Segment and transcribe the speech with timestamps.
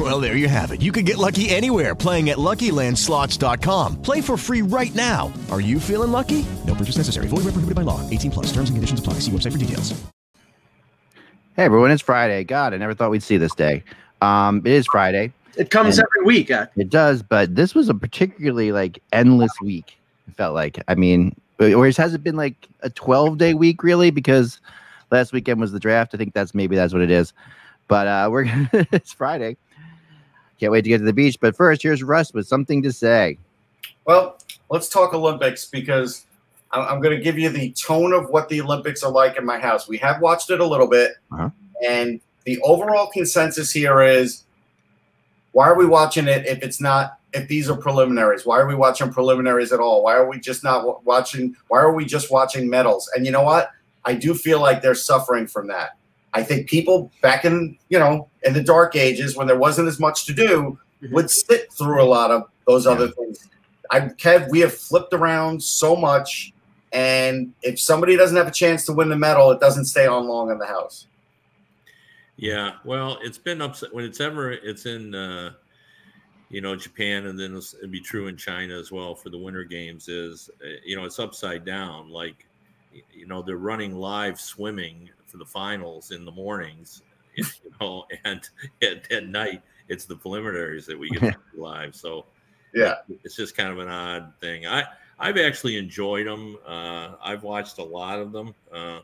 [0.00, 0.80] Well, there you have it.
[0.80, 4.00] You can get lucky anywhere playing at LuckyLandSlots.com.
[4.00, 5.30] Play for free right now.
[5.50, 6.46] Are you feeling lucky?
[6.66, 7.26] No purchase necessary.
[7.26, 8.08] Void where prohibited by law.
[8.08, 8.46] 18 plus.
[8.46, 9.14] Terms and conditions apply.
[9.14, 9.92] See website for details.
[11.54, 12.44] Hey everyone, it's Friday.
[12.44, 13.84] God, I never thought we'd see this day.
[14.22, 15.34] Um, it is Friday.
[15.58, 16.50] It comes every week.
[16.50, 19.98] Uh, It does, but this was a particularly like endless week.
[20.28, 20.82] It felt like.
[20.88, 24.10] I mean, or has it been like a 12 day week really?
[24.10, 24.62] Because
[25.10, 26.14] last weekend was the draft.
[26.14, 27.34] I think that's maybe that's what it is.
[27.88, 29.58] But uh we're it's Friday.
[30.60, 31.38] Can't wait to get to the beach.
[31.40, 33.38] But first, here's Russ with something to say.
[34.04, 34.38] Well,
[34.70, 36.26] let's talk Olympics because
[36.70, 39.58] I'm going to give you the tone of what the Olympics are like in my
[39.58, 39.88] house.
[39.88, 41.50] We have watched it a little bit, Uh-huh.
[41.86, 44.44] and the overall consensus here is
[45.52, 48.74] why are we watching it if it's not if these are preliminaries why are we
[48.74, 52.68] watching preliminaries at all why are we just not watching why are we just watching
[52.70, 53.70] medals and you know what
[54.06, 55.98] i do feel like they're suffering from that
[56.34, 60.00] i think people back in you know in the dark ages when there wasn't as
[60.00, 60.78] much to do
[61.10, 63.48] would sit through a lot of those other things
[63.90, 66.52] i kev we have flipped around so much
[66.92, 70.26] and if somebody doesn't have a chance to win the medal it doesn't stay on
[70.26, 71.06] long in the house
[72.40, 75.52] Yeah, well, it's been upset when it's ever it's in uh,
[76.48, 79.62] you know Japan, and then it'd be true in China as well for the Winter
[79.62, 80.08] Games.
[80.08, 82.08] Is uh, you know it's upside down.
[82.08, 82.46] Like
[83.12, 87.02] you know they're running live swimming for the finals in the mornings,
[87.64, 88.48] you know, and
[88.82, 91.94] at, at night it's the preliminaries that we get live.
[91.94, 92.26] So
[92.72, 94.66] yeah it's just kind of an odd thing.
[94.66, 94.84] I
[95.18, 96.56] I've actually enjoyed them.
[96.66, 99.00] Uh, I've watched a lot of them, uh,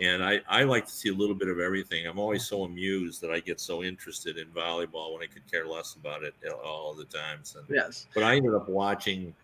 [0.00, 2.06] and I I like to see a little bit of everything.
[2.06, 5.66] I'm always so amused that I get so interested in volleyball when I could care
[5.66, 6.34] less about it
[6.64, 7.56] all the times.
[7.58, 8.06] And, yes.
[8.14, 9.34] But I ended up watching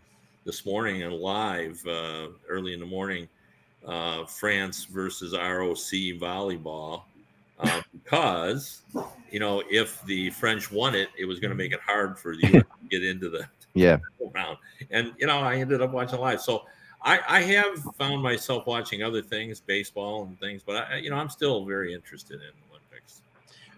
[0.45, 3.29] this morning and live uh, early in the morning
[3.87, 7.03] uh, France versus ROC volleyball
[7.61, 8.83] uh, because
[9.31, 12.37] you know if the French won it, it was going to make it hard for
[12.37, 13.99] the US to get into the Yeah.
[14.35, 14.57] round.
[14.91, 16.41] And you know, I ended up watching live.
[16.41, 16.65] So
[17.03, 21.17] I, I have found myself watching other things, baseball and things, but I, you know,
[21.17, 23.21] I'm still very interested in Olympics.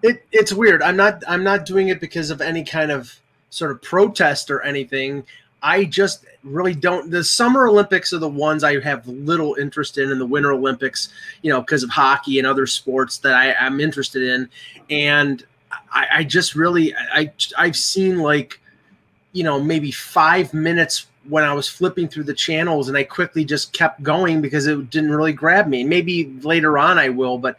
[0.03, 0.83] It, it's weird.
[0.83, 1.25] I'm not.
[1.27, 3.19] I'm not doing it because of any kind of
[3.51, 5.25] sort of protest or anything.
[5.67, 7.11] I just really don't.
[7.11, 11.09] The Summer Olympics are the ones I have little interest in, and the Winter Olympics,
[11.43, 14.49] you know, because of hockey and other sports that I, I'm interested in.
[14.89, 15.45] And
[15.93, 18.61] I, I just really, I, I've seen like,
[19.33, 23.45] you know, maybe five minutes when I was flipping through the channels, and I quickly
[23.45, 25.85] just kept going because it didn't really grab me.
[25.85, 27.59] Maybe later on I will, but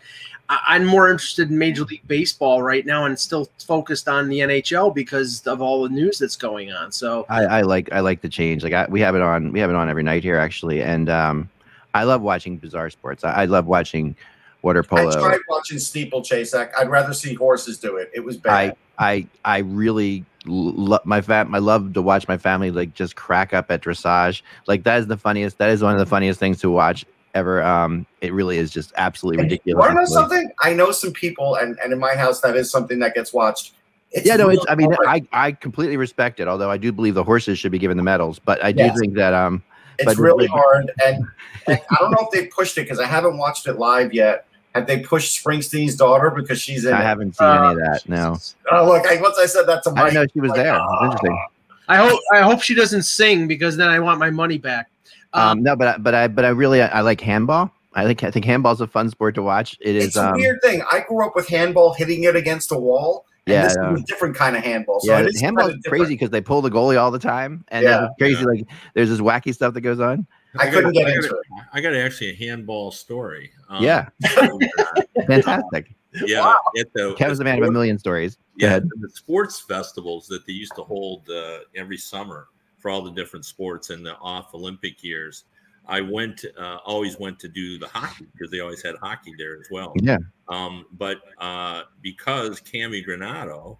[0.49, 4.39] I- I'm more interested in Major League Baseball right now and still focused on the
[4.39, 6.91] NHL because of all the news that's going on.
[6.91, 8.63] So I, I like I like the change.
[8.63, 11.09] Like I, we have it on we have it on every night here actually, and
[11.09, 11.49] um,
[11.93, 13.23] I love watching bizarre sports.
[13.23, 14.15] I, I love watching
[14.61, 15.09] water polo.
[15.09, 15.29] i polo.
[15.29, 19.27] tried watching steeplechase I, i'd rather see horses do it it was bad I I
[19.45, 21.53] I really love my fam.
[21.53, 24.41] I love to watch my family like just crack up at dressage.
[24.67, 25.57] Like that is the funniest.
[25.57, 27.61] That is one of the funniest things to watch ever.
[27.61, 29.79] Um, it really is just absolutely ridiculous.
[29.79, 30.51] Want to know something?
[30.63, 33.73] I know some people, and, and in my house, that is something that gets watched.
[34.11, 34.65] It's yeah, no, it's.
[34.69, 34.89] I mean.
[35.05, 36.47] I I completely respect it.
[36.47, 38.97] Although I do believe the horses should be given the medals, but I do Yes.
[38.99, 39.61] think that um,
[39.99, 40.91] it's really hard.
[41.05, 41.25] And,
[41.67, 44.45] and I don't know if they pushed it because I haven't watched it live yet.
[44.75, 46.93] Have they pushed Springsteen's daughter because she's in?
[46.93, 47.03] I it?
[47.05, 48.01] haven't seen any of that.
[48.07, 48.37] No,
[48.71, 49.05] Oh, look!
[49.07, 50.75] I, once I said that to I Mike, didn't know she was like, there.
[50.75, 51.45] It's "Ah." interesting.
[51.87, 54.89] I hope I hope she doesn't sing because then I want my money back.
[55.33, 57.71] Um, no, but I- but I but I really I like handball.
[57.93, 59.77] I think I think handball's a fun sport to watch.
[59.81, 60.07] It is.
[60.07, 60.83] It's a um, weird thing.
[60.91, 63.25] I grew up with handball, hitting it against a wall.
[63.47, 63.95] And Yeah, this I know.
[63.95, 64.99] is a different kind of handball.
[64.99, 67.17] So yeah, it is handball's kind of crazy because they pull the goalie all the
[67.19, 68.09] time, and Yeah.
[68.19, 70.27] there's this crazy like there's this wacky stuff that goes on.
[70.57, 71.65] I couldn't get I into got, it.
[71.73, 73.51] I got actually a handball story.
[73.69, 74.09] Um, Yeah.
[75.27, 75.93] Fantastic.
[76.13, 76.53] yeah.
[76.79, 78.35] At the, Kevin's a man of a million stories.
[78.59, 82.47] Go Yeah, the sports festivals that they used to hold uh, every summer
[82.79, 85.45] for all the different sports in the off Olympic years.
[85.89, 89.57] I went, uh, always went to do the hockey because they always had hockey there
[89.59, 89.93] as well.
[90.01, 90.17] Yeah.
[90.49, 93.77] Um, but uh, because Cammi Granato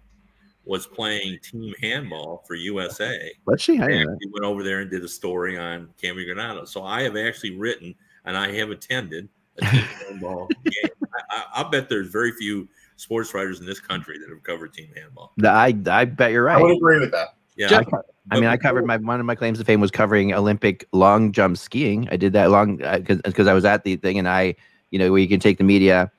[0.68, 3.80] was playing team handball for USA, Let's see.
[3.80, 6.68] I I didn't know actually went over there and did a story on Cammi Granato.
[6.68, 7.94] So I have actually written
[8.24, 10.90] and I have attended a team handball game.
[11.14, 14.74] I, I, I'll bet there's very few sports writers in this country that have covered
[14.74, 15.32] team handball.
[15.42, 16.58] I I bet you're right.
[16.58, 17.34] I would agree with that.
[17.56, 19.90] Yeah, I, co- I mean, I covered my one of my claims to fame was
[19.90, 22.08] covering Olympic long jump skiing.
[22.12, 24.54] I did that long because because I was at the thing and I
[24.90, 26.10] you know, where you can take the media,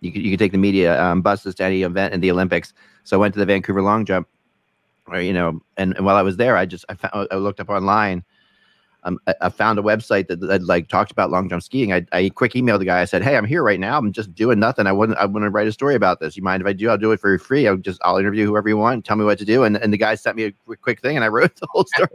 [0.00, 2.72] you can you can take the media um, buses to any event in the Olympics.
[3.08, 4.28] So I went to the Vancouver long jump,
[5.06, 7.58] or you know, and, and while I was there, I just I found I looked
[7.58, 8.22] up online.
[9.08, 11.92] Um, I, I found a website that, that like talked about long jump skiing.
[11.92, 13.00] I, I quick emailed the guy.
[13.00, 13.98] I said, "Hey, I'm here right now.
[13.98, 14.86] I'm just doing nothing.
[14.86, 15.18] I wouldn't.
[15.18, 16.36] I want to write a story about this.
[16.36, 16.90] You mind if I do?
[16.90, 17.66] I'll do it for free.
[17.66, 19.04] I'll just I'll interview whoever you want.
[19.04, 21.16] Tell me what to do." And and the guy sent me a quick, quick thing,
[21.16, 22.08] and I wrote the whole story.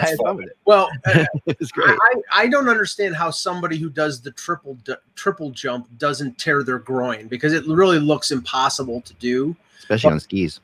[0.00, 0.58] I had fun with it.
[0.64, 1.96] Well, uh, It was great.
[2.00, 6.64] I, I don't understand how somebody who does the triple d- triple jump doesn't tear
[6.64, 9.54] their groin because it really looks impossible to do.
[9.78, 10.60] Especially on skis.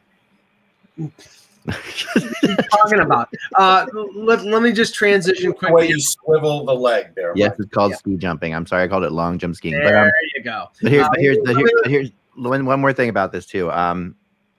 [2.70, 3.28] Talking about.
[3.56, 5.88] Uh, let, let me just transition The way quickly.
[5.88, 7.32] you swivel the leg there.
[7.36, 8.54] Yes, it's called ski jumping.
[8.54, 9.74] I'm sorry, I called it long jump skiing.
[9.82, 10.66] But um, There you go.
[10.82, 13.08] But here's, Uh, but here's, let but me- here- but here's one, one more thing
[13.08, 13.70] about this too.
[13.70, 14.16] Um,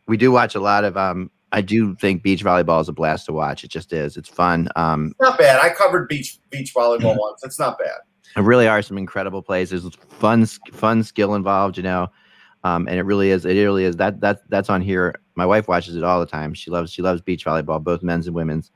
[0.07, 0.95] we do watch a lot of.
[0.97, 3.63] Um, I do think beach volleyball is a blast to watch.
[3.63, 4.17] It just is.
[4.17, 4.69] It's fun.
[4.75, 5.59] Um, It's not bad.
[5.61, 7.44] I covered beach beach volleyball once.
[7.44, 7.97] It's not bad.
[8.35, 9.69] there really are some incredible plays.
[9.69, 11.77] There's fun, fun skill involved.
[11.77, 12.07] You know,
[12.63, 13.45] um, and it really is.
[13.45, 13.95] It really is.
[13.97, 15.15] That that that's on here.
[15.35, 16.53] My wife watches it all the time.
[16.53, 18.71] She loves she loves beach volleyball, both men's and women's.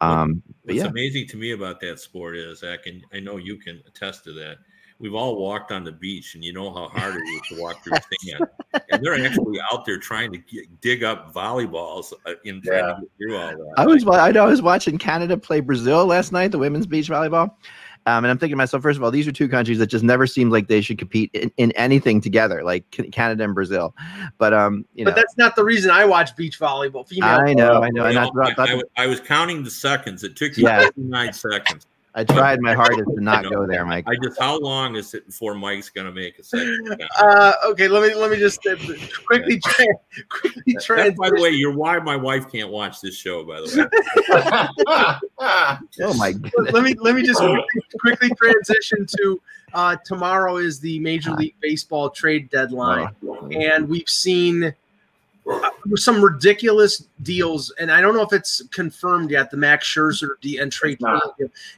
[0.00, 3.56] Um, What's yeah, amazing to me about that sport is, I can I know you
[3.56, 4.58] can attest to that.
[4.98, 7.84] We've all walked on the beach, and you know how hard it is to walk
[7.84, 8.46] through sand.
[8.90, 12.94] And they're actually out there trying to get, dig up volleyballs uh, in trying Yeah.
[12.94, 13.74] to get through all that.
[13.76, 17.08] I was I know I was watching Canada play Brazil last night, the women's beach
[17.08, 17.50] volleyball.
[18.06, 20.04] Um, and I'm thinking to myself, first of all, these are two countries that just
[20.04, 23.94] never seemed like they should compete in, in anything together, like Canada and Brazil.
[24.38, 27.06] But um, you know, But that's not the reason I watch beach volleyball.
[27.08, 27.28] Female.
[27.28, 29.70] I know, I know, and know, that's I, I, I, was- I was counting the
[29.70, 30.22] seconds.
[30.22, 30.82] It took you Yeah.
[30.84, 31.86] 59 seconds.
[32.16, 34.06] I tried my hardest to not go there, Mike.
[34.08, 37.06] I just how long is it before Mike's gonna make a second?
[37.18, 38.76] Uh, okay, let me let me just uh,
[39.26, 39.86] quickly tra-
[40.28, 43.44] quickly That's, by the way, you're why my wife can't watch this show.
[43.44, 43.90] By the
[44.88, 45.18] way,
[46.02, 46.72] Oh my goodness.
[46.72, 47.64] let me let me just quickly,
[48.00, 49.40] quickly transition to
[49.74, 53.14] uh, tomorrow is the Major League Baseball trade deadline,
[53.52, 54.74] and we've seen
[55.94, 59.50] some ridiculous deals, and I don't know if it's confirmed yet.
[59.50, 60.98] The Max Scherzer de- and trade,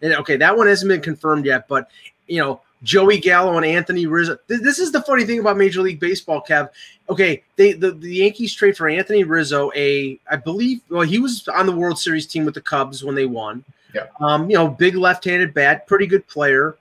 [0.02, 1.90] and okay, that one hasn't been confirmed yet, but
[2.26, 2.60] you know.
[2.84, 4.38] Joey Gallo and Anthony Rizzo.
[4.46, 6.68] Th- This is the funny thing about Major League Baseball, Kev.
[7.10, 11.48] Okay, they the, the Yankees trade for Anthony Rizzo, a I believe well, he was
[11.48, 13.64] on the World Series team with the Cubs when they won.
[13.96, 16.76] Yeah, um, you know, big left-handed bat, pretty good player.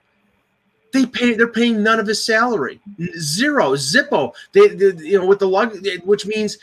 [0.92, 1.34] They pay.
[1.34, 2.78] They're paying none of his salary,
[3.18, 4.34] zero, zippo.
[4.52, 6.58] They, they you know, with the lug, which means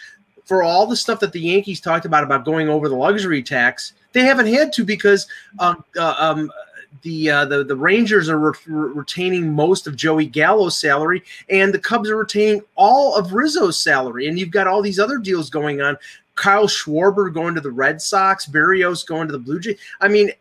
[0.45, 3.94] for all the stuff that the Yankees talked about about going over the luxury tax,
[4.13, 5.27] they haven't had to because
[5.59, 6.51] uh, uh, um,
[7.01, 11.74] the uh, the the Rangers are re- re- retaining most of Joey Gallo's salary, and
[11.74, 15.50] the Cubs are retaining all of Rizzo's salary, and you've got all these other deals
[15.50, 15.97] going on.
[16.36, 19.80] Kyle Schwarber going to the Red Sox, Berrios going to the Blue Jays.
[20.01, 20.31] I mean,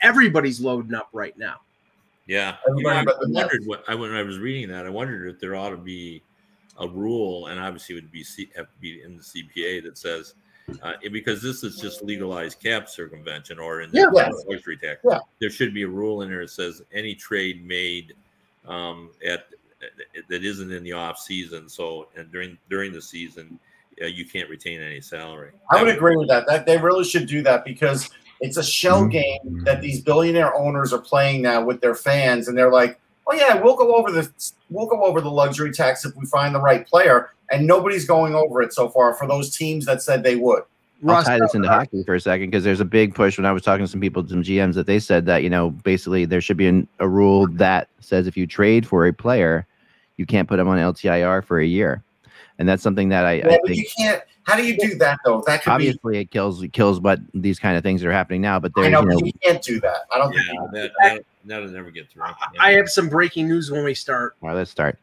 [0.00, 1.56] everybody's loading up right now.
[2.26, 2.56] yeah.
[2.68, 3.44] You know, Everybody I but the Mets.
[3.52, 4.86] wondered what I when I was reading that.
[4.86, 6.22] I wondered if there ought to be
[6.78, 9.98] a rule, and obviously it would be C, have to be in the CBA that
[9.98, 10.34] says
[10.82, 14.28] uh, because this is just legalized cap circumvention or in the Yeah.
[14.46, 15.00] Luxury tax.
[15.08, 15.18] Yeah.
[15.40, 18.14] There should be a rule in there that says any trade made
[18.66, 19.46] um, at
[20.28, 21.68] that isn't in the off season.
[21.68, 23.58] So and during during the season,
[24.02, 25.52] uh, you can't retain any salary.
[25.70, 26.46] I would That agree with that.
[26.46, 28.10] That they really should do that because
[28.40, 29.10] it's a shell Mhm.
[29.10, 33.34] game that these billionaire owners are playing now with their fans, and they're like, "Oh
[33.34, 34.28] yeah, we'll go over the
[34.70, 38.34] we'll go over the luxury tax if we find the right player," and nobody's going
[38.34, 40.62] over it so far for those teams that said they would.
[41.06, 43.38] I'll Russ, tie this into uh, hockey for a second because there's a big push
[43.38, 45.70] when I was talking to some people, some GMs, that they said that you know
[45.70, 49.66] basically there should be an, a rule that says if you trade for a player,
[50.16, 52.02] you can't put them on LTIR for a year,
[52.58, 54.22] and that's something that I, Yeah, I but you think can't.
[54.48, 55.42] How do you do that though?
[55.46, 55.88] That could be.
[55.90, 58.58] obviously it kills it kills what these kind of things that are happening now.
[58.58, 59.98] But I there's know, you know, but you can't do that.
[60.10, 60.52] I don't Yeah, think.
[60.54, 62.24] you- that, that that'll never get through.
[62.58, 64.36] I have some breaking news when we start.
[64.42, 64.98] All right, let's start.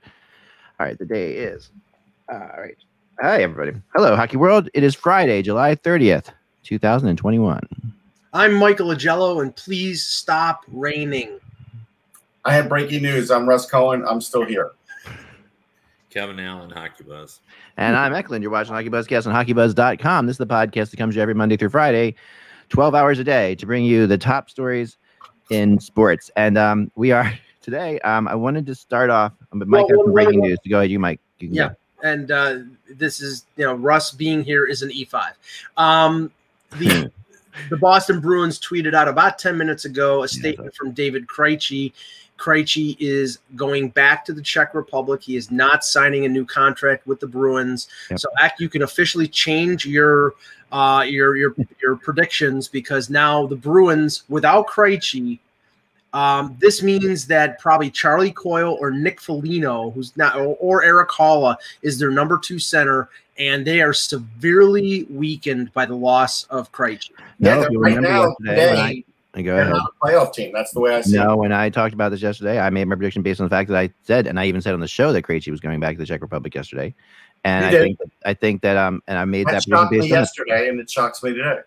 [0.80, 1.70] All right, the day is.
[2.28, 2.75] All right.
[3.22, 3.80] Hi, everybody.
[3.96, 4.68] Hello, Hockey World.
[4.74, 6.30] It is Friday, July 30th,
[6.64, 7.62] 2021.
[8.34, 11.40] I'm Michael Augello, and please stop raining.
[12.44, 13.30] I have breaking news.
[13.30, 14.04] I'm Russ Cohen.
[14.08, 14.72] I'm still here.
[16.15, 17.41] Kevin Allen, Hockey Buzz.
[17.75, 18.41] And I'm Eklund.
[18.41, 20.25] You're watching Hockey Buzzcast on hockeybuzz.com.
[20.27, 22.15] This is the podcast that comes to you every Monday through Friday,
[22.69, 24.95] 12 hours a day to bring you the top stories
[25.50, 26.31] in sports.
[26.38, 28.00] And um, we are today.
[28.00, 29.34] Um, I wanted to start off.
[29.51, 30.60] Um, Mike Well, has well, some breaking well, news.
[30.69, 31.19] Go ahead, you, Mike.
[31.39, 31.67] You Yeah.
[31.67, 31.75] go.
[32.03, 32.57] and uh,
[32.89, 35.31] this is you know Russ being here is an E5.
[35.75, 36.31] Um,
[36.79, 37.12] the
[37.69, 41.91] the Boston Bruins tweeted out about 10 minutes ago a statement from David Krejci.
[42.38, 45.22] Krejci is going back to the Czech Republic.
[45.24, 47.88] He is not signing a new contract with the Bruins.
[48.10, 48.20] Yep.
[48.20, 50.34] So, Ak, you can officially change your
[50.72, 55.39] uh, your your your predictions because now the Bruins, without Krejci,
[56.13, 61.10] Um, this means that probably Charlie Coyle or Nick Foligno, who's not, or, or Erik
[61.10, 66.72] Haula, is their number two center, and they are severely weakened by the loss of
[66.72, 67.12] Krejci.
[67.39, 69.74] No, Yeah, right remember now, yesterday, today, I go they're ahead.
[69.74, 70.51] not a playoff team.
[70.54, 71.38] That's the way I see No, it.
[71.38, 73.77] when I talked about this yesterday, I made my prediction based on the fact that
[73.77, 76.00] I said, and I even said on the show that Krejci was going back to
[76.00, 76.96] the Czech Republic yesterday.
[77.44, 77.82] And I did.
[77.84, 80.20] think I think that um, and I made That that shocked prediction me based on
[80.20, 81.60] yesterday, and it shocks me today.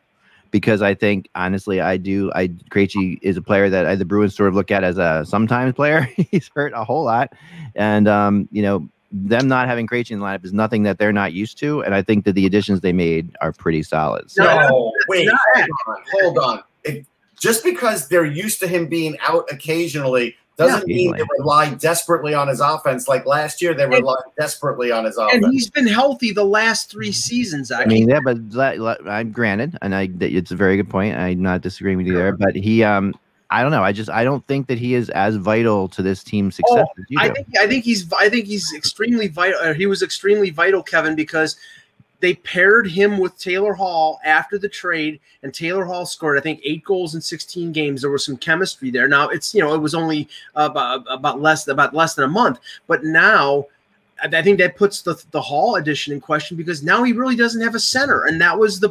[0.50, 2.32] because I think honestly, I do.
[2.34, 5.25] I Krejci is a player that I, the Bruins sort of look at as a
[5.26, 6.00] sometimes player.
[6.16, 7.32] He's hurt a whole lot,
[7.76, 11.12] and um, you know, them not having Krejci in the lineup is nothing that they're
[11.12, 11.82] not used to.
[11.84, 14.30] And I think that the additions they made are pretty solid.
[14.30, 16.62] So, No, No, wait, hold on, hold on.
[16.84, 17.06] If,
[17.40, 20.97] just because they're used to him being out occasionally doesn't Yeah.
[20.97, 23.07] mean they rely desperately on his offense.
[23.07, 25.45] Like last year, they relied desperately on his offense.
[25.45, 27.71] And he's been healthy the last three seasons.
[27.71, 30.76] I Actually, mean, yeah, but let- let- I'm granted, and I that it's a very
[30.76, 31.16] good point.
[31.16, 33.14] I'm not disagreeing with you there, but he, um,
[33.50, 33.85] I don't know.
[33.85, 37.04] I just I don't think that he is as vital to this team's success as
[37.09, 37.25] you do.
[37.25, 39.61] I think I think he's I think he's extremely vital.
[39.61, 41.57] uh, He was extremely vital, Kevin, because
[42.20, 46.60] they paired him with Taylor Hall after the trade, and Taylor Hall scored I think
[46.64, 48.02] eight goals in 16 games.
[48.02, 49.08] There was some chemistry there.
[49.08, 52.60] Now it's you know it was only about about less about less than a month,
[52.87, 53.66] but now.
[54.20, 57.62] I think that puts the the Hall addition in question because now he really doesn't
[57.62, 58.90] have a center, and that was the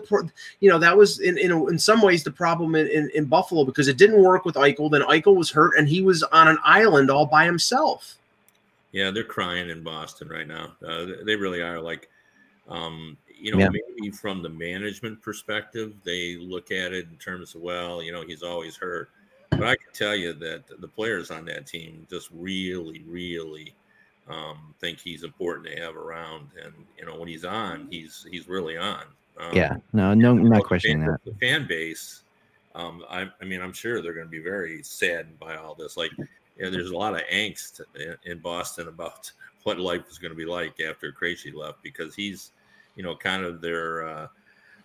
[0.61, 3.65] you know that was in in, in some ways the problem in, in in Buffalo
[3.65, 4.89] because it didn't work with Eichel.
[4.89, 8.15] Then Eichel was hurt, and he was on an island all by himself.
[8.93, 10.71] Yeah, they're crying in Boston right now.
[10.81, 11.79] Uh, they really are.
[11.79, 12.09] Like,
[12.67, 13.69] um, you know, Yeah.
[13.69, 18.21] maybe from the management perspective, they look at it in terms of, well, you know,
[18.21, 19.09] he's always hurt.
[19.51, 23.73] But I can tell you that the players on that team just really, really
[24.29, 26.49] um, think he's important to have around.
[26.61, 29.03] And you know, when he's on, he's he's really on.
[29.39, 31.23] Um, yeah, no, no, I'm not questioning fan, that.
[31.23, 32.23] The fan base,
[32.75, 35.95] um, I, I mean, I'm sure they're going to be very saddened by all this.
[35.95, 36.25] Like, you
[36.59, 39.31] know, there's a lot of angst in, in Boston about
[39.63, 42.51] what life is going to be like after Krejci left because he's,
[42.97, 44.27] you know, kind of their uh,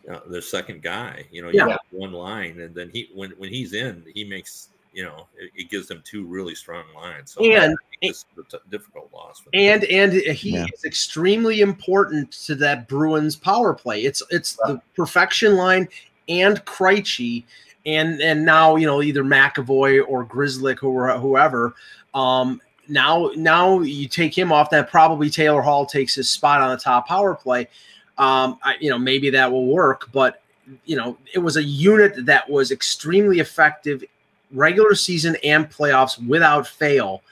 [0.08, 1.26] uh, their second guy.
[1.32, 1.66] You know, you Yeah.
[1.66, 5.50] got one line, and then he when when he's in, he makes you know it,
[5.56, 7.32] it gives them two really strong lines.
[7.32, 9.60] So And- think this a t- difficult loss for them.
[9.60, 10.66] and and he Yeah.
[10.74, 14.02] is extremely important to that Bruins power play.
[14.04, 15.88] It's it's the perfection line
[16.28, 17.44] and Krejci,
[17.86, 21.74] and and now you know either McAvoy or Grzelcyk or whoever.
[22.12, 24.68] Um, now now you take him off.
[24.70, 27.68] That probably Taylor Hall takes his spot on the top power play.
[28.18, 30.42] Um, I, you know maybe that will work, but
[30.84, 34.04] you know it was a unit that was extremely effective
[34.52, 37.22] regular season and playoffs without fail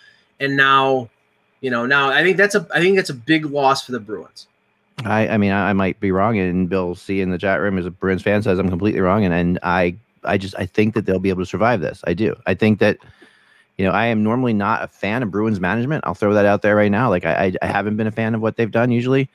[0.41, 1.09] and now
[1.61, 4.01] you know now i think that's a i think that's a big loss for the
[4.01, 4.47] bruins
[5.03, 7.79] I, I mean, I, I might be wrong, and Bill C in the chat room
[7.79, 10.93] as a Bruins fan says I'm completely wrong, and and I I just I think
[10.93, 12.03] that they'll be able to survive this.
[12.07, 12.37] I do.
[12.47, 12.99] I think that
[13.79, 16.05] you know I am normally not a fan of Bruins management.
[16.07, 17.09] I'll throw that out there right now.
[17.09, 19.31] Like I I, I haven't been a fan of what they've done usually,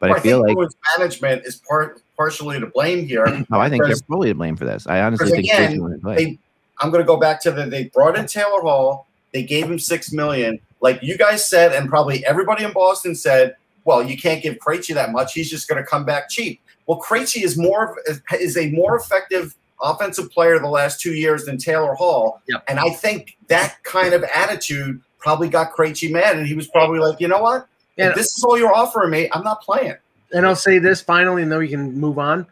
[0.00, 3.24] but Well, I feel think like management is part partially to blame here.
[3.52, 4.86] oh I think they're fully to blame for this.
[4.86, 6.14] I honestly think again, Krejci wouldn't play.
[6.16, 6.38] they
[6.80, 9.06] I'm going to go back to the they brought in Taylor Hall.
[9.32, 10.58] They gave him six million.
[10.80, 14.92] Like you guys said, and probably everybody in Boston said, "Well, you can't give Krejci
[14.94, 15.32] that much.
[15.34, 18.96] He's just going to come back cheap." Well, Krejci is more of- is a more
[18.96, 22.64] effective offensive player the last two years than Taylor Hall, Yep.
[22.68, 26.98] and I think that kind of attitude probably got Krejci mad, and he was probably
[27.00, 27.66] like, "You know what?
[27.98, 29.96] And- if this is all you're offering me, I'm not playing."
[30.34, 32.46] and i'll say this finally and then we can move on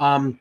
[0.00, 0.38] um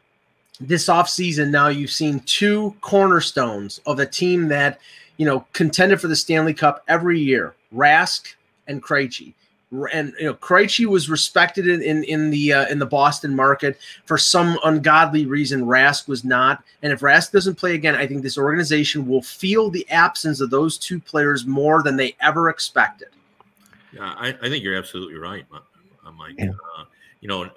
[0.60, 4.80] this offseason now you've seen two cornerstones of a team that
[5.18, 8.34] you know contended for the stanley cup every year rask
[8.68, 9.34] and Krejci.
[9.94, 13.78] and you know Krejci was respected in in, in the uh, in the Boston market
[14.06, 15.64] for some ungodly reason.
[15.64, 19.70] Rask was not, and if Rask doesn't play again, I think this organization will feel
[19.70, 23.10] the absence of those two players more than they ever expected.
[23.94, 25.60] Yeah, I, I think you're absolutely right, Mi-
[26.06, 26.36] uh, Mike.
[26.38, 26.52] Yeah.
[26.78, 26.86] Uh,
[27.22, 27.50] you know,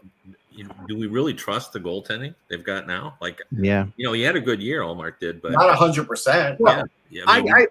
[0.89, 3.17] do we really trust the goaltending they've got now?
[3.21, 6.59] Like, yeah, you know, he had a good year, Ullmark did, but Not hundred percent.
[6.61, 7.67] yeah, yeah, I mean, I,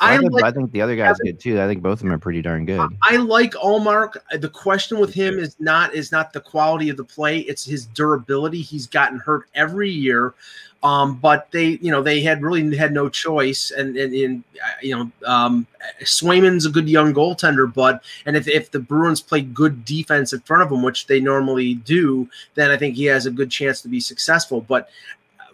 [0.00, 1.60] I, I, think, like I think the other guys good too.
[1.60, 2.80] I think both of them are pretty darn good.
[3.02, 4.16] I like Ullmark.
[4.40, 7.86] The question with him is not is not the quality of the play; it's his
[7.86, 8.60] durability.
[8.60, 10.34] He's gotten hurt every year,
[10.82, 13.70] um, but they, you know, they had really had no choice.
[13.70, 15.66] And and, and uh, you know, um,
[16.02, 20.40] Swayman's a good young goaltender, but and if if the Bruins play good defense in
[20.40, 23.80] front of him, which they normally do, then I think he has a good chance
[23.82, 24.60] to be successful.
[24.60, 24.90] But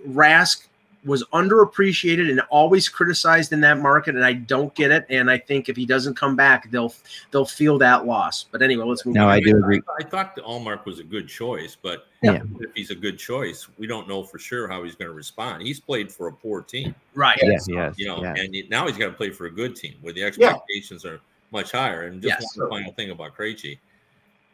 [0.08, 0.66] Rask
[1.04, 5.06] was underappreciated and always criticized in that market, and I don't get it.
[5.08, 6.94] And I think if he doesn't come back, they'll
[7.30, 8.44] they'll feel that loss.
[8.50, 9.14] But anyway, let's move.
[9.14, 9.30] No, on.
[9.30, 9.80] I do agree.
[9.98, 12.42] I thought the Ullmark was a good choice, but Yeah.
[12.60, 15.62] if he's a good choice, we don't know for sure how he's going to respond.
[15.62, 17.38] He's played for a poor team, Right.
[17.42, 18.38] Yes, yes, you know, yes.
[18.38, 21.72] and now he's got to play for a good team where the expectations are much
[21.72, 22.02] higher.
[22.02, 22.56] And just Yes.
[22.58, 23.78] one final thing about Krejci,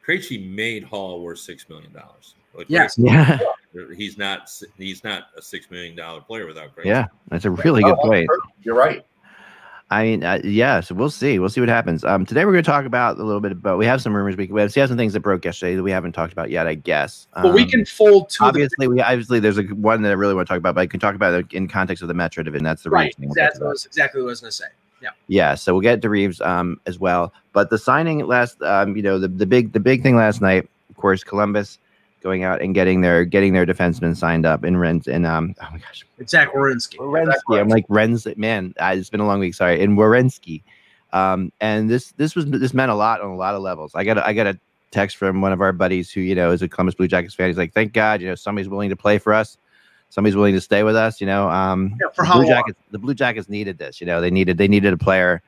[0.06, 2.34] Krejci made Hall worth six million dollars.
[2.54, 2.96] Like, Yes.
[2.96, 3.38] Yeah,
[3.96, 6.86] he's not he's not a six million dollar player without Krejci.
[6.86, 8.28] yeah, that's a really good Oh, point.
[8.62, 9.04] You're right.
[9.88, 10.80] I mean, uh, yeah.
[10.80, 11.38] So we'll see.
[11.38, 12.04] We'll see what happens.
[12.04, 13.78] Um, today we're going to talk about a little bit about.
[13.78, 14.36] We have some rumors.
[14.36, 16.50] We, we have, we have some things that broke yesterday that we haven't talked about
[16.50, 16.66] yet.
[16.66, 17.28] I guess.
[17.34, 20.14] But we Um, can fold to the obviously we obviously there's a one that I
[20.14, 22.14] really want to talk about, but I can talk about it in context of the
[22.14, 22.64] Metro division.
[22.64, 23.04] That's the right.
[23.04, 23.68] Reeves thing we'll get Exactly.
[23.68, 24.64] That's exactly what I was going to say.
[25.02, 25.10] Yeah.
[25.28, 27.32] Yeah, so we'll get to Reeves um as well.
[27.52, 30.68] But the signing last um, you know, the, the big the big thing last night,
[30.90, 31.78] of course, Columbus
[32.26, 35.68] going out and getting their getting their defensemen signed up in Renz and um oh
[35.70, 36.04] my gosh.
[36.18, 36.96] It's Zach Werenski.
[36.98, 37.60] Werenski.
[37.60, 39.80] I'm like Renz man, it's been a long week, sorry.
[39.80, 40.64] In Werenski.
[41.12, 43.92] Um and this this was this meant a lot on a lot of levels.
[43.94, 44.58] I got a, I got a
[44.90, 47.46] text from one of our buddies who, you know, is a Columbus Blue Jackets fan.
[47.46, 49.56] He's like, "Thank God, you know, somebody's willing to play for us.
[50.10, 52.48] Somebody's willing to stay with us, you know." Um Yeah, for how Blue?
[52.48, 54.00] Jackets, the Blue Jackets needed this.
[54.00, 55.42] You know, they needed they needed a player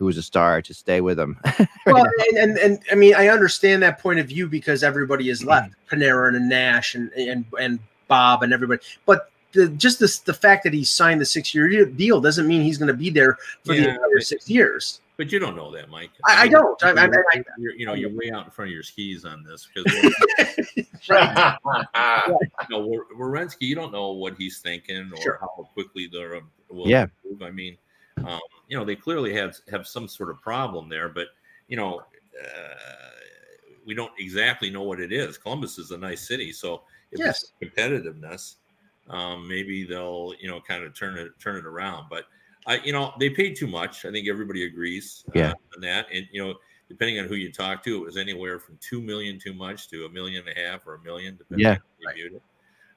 [0.00, 1.38] who was a star to stay with them.
[1.86, 5.40] Well, and, and and I mean, I understand that point of view because everybody is
[5.40, 5.48] mm-hmm.
[5.48, 8.80] left, Panarin and Nash and and and Bob and everybody.
[9.06, 12.62] But the just this the fact that he signed the six year deal doesn't mean
[12.62, 15.00] he's going to be there for the Yeah, entire six years.
[15.16, 16.10] But you don't know that, Mike.
[16.26, 16.82] I- I mean, don't.
[16.84, 19.24] I- I- you're, I- you're- you know, you're way out in front of your skis
[19.24, 19.92] on this because
[20.76, 20.84] you
[22.70, 25.38] know, Werenski, you don't know what he's thinking or Sure.
[25.40, 27.06] how quickly they're um, will Yeah.
[27.24, 27.42] improve.
[27.42, 27.76] I mean,
[28.26, 31.28] um, you know, they clearly have have some sort of problem there, but
[31.68, 33.10] you know, uh,
[33.86, 35.38] we don't exactly know what it is.
[35.38, 37.52] Columbus is a nice city, so if Yes.
[37.60, 38.56] it's competitiveness,
[39.08, 42.06] um, maybe they'll you know kind of turn it turn it around.
[42.08, 42.24] But
[42.66, 44.04] I, you know, they paid too much.
[44.04, 45.52] I think everybody agrees uh, Yeah.
[45.74, 46.54] on that, and you know.
[46.88, 50.06] Depending on who you talk to, it was anywhere from two million too much to
[50.06, 51.70] a million and a half or a million, depending Yeah.
[51.74, 52.42] on how you viewed it.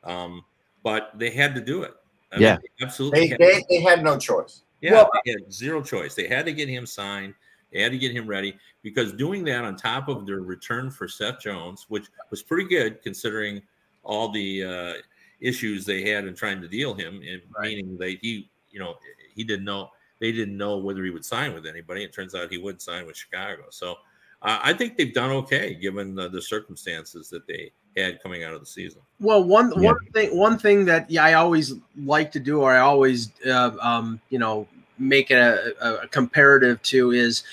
[0.03, 0.43] Um,
[0.81, 1.93] but they had to do it.
[2.31, 2.57] I Yeah.
[2.57, 3.19] they absolutely.
[3.19, 4.63] They, had they, they had no choice.
[4.83, 6.13] Yeah, Well, they had zero choice.
[6.13, 7.33] They had to get him signed.
[7.71, 11.07] They had to get him ready because doing that on top of their return for
[11.07, 13.61] Seth Jones, which was pretty good considering
[14.03, 14.93] all the uh,
[15.39, 17.75] issues they had in trying to deal him, and Right.
[17.77, 18.95] meaning that he, you know,
[19.33, 22.03] he didn't know they didn't know whether he would sign with anybody.
[22.03, 23.63] It turns out he would sign with Chicago.
[23.71, 23.95] So
[24.43, 28.53] uh, I think they've done okay given the, the circumstances that they had coming out
[28.53, 29.01] of the season.
[29.19, 29.91] Well, one Yeah.
[29.91, 33.71] one thing one thing that yeah, I always like to do, or I always uh,
[33.79, 37.43] um, you know make it a, a, a comparative to is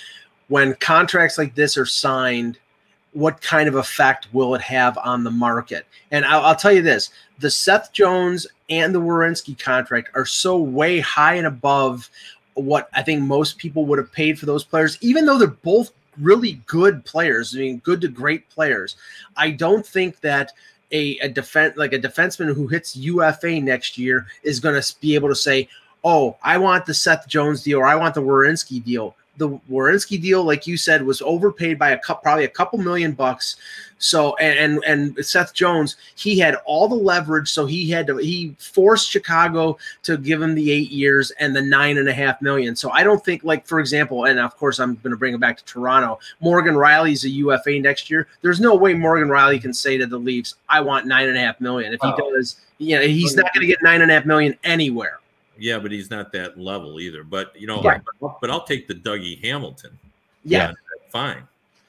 [0.48, 2.58] when contracts like this are signed.
[3.12, 5.84] What kind of effect will it have on the market?
[6.12, 10.58] And I'll, I'll tell you this: the Seth Jones and the Werenski contract are so
[10.58, 12.08] way high and above
[12.54, 15.92] what I think most people would have paid for those players, even though they're both
[16.20, 17.54] really good players.
[17.54, 18.96] I mean, good to great players.
[19.36, 20.52] I don't think that
[20.92, 25.14] a, a defense like a defenseman who hits UFA next year is going to be
[25.14, 25.68] able to say,
[26.04, 30.20] "Oh, I want the Seth Jones deal or I want the Werenski deal." The Werenski
[30.20, 33.56] deal, like you said, was overpaid by a cup, probably a couple million bucks.
[33.96, 38.18] So and, and and Seth Jones, he had all the leverage, so he had to
[38.18, 42.40] he forced Chicago to give him the eight years and the nine and a half
[42.42, 42.76] million.
[42.76, 45.40] So I don't think, like for example, and of course I'm going to bring it
[45.40, 46.18] back to Toronto.
[46.40, 48.26] Morgan Rielly's a UFA next year.
[48.42, 51.40] There's no way Morgan Rielly can say to the Leafs, "I want nine and a
[51.40, 51.94] half million.
[51.94, 52.30] If he Oh.
[52.36, 55.18] does, you know, he's not going to get nine and a half million anywhere.
[55.60, 57.22] Yeah, but he's not that level either.
[57.22, 58.00] But you know, Right.
[58.20, 59.98] but, but I'll take the Dougie Hamilton.
[60.44, 60.72] Yeah.
[61.10, 61.42] fine.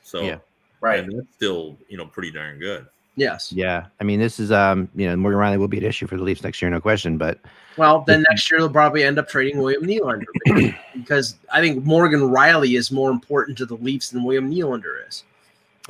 [0.04, 0.38] So Yeah.
[0.82, 1.00] Right.
[1.00, 2.86] and that's still you know pretty darn good.
[3.18, 3.52] Yes.
[3.52, 6.16] yeah, I mean, this is um, you know, Morgan Rielly will be an issue for
[6.18, 7.18] the Leafs next year, no question.
[7.18, 7.40] But
[7.78, 12.22] Well, then next year they'll probably end up trading William Nylander because I think Morgan
[12.22, 15.24] Rielly is more important to the Leafs than William Nylander is.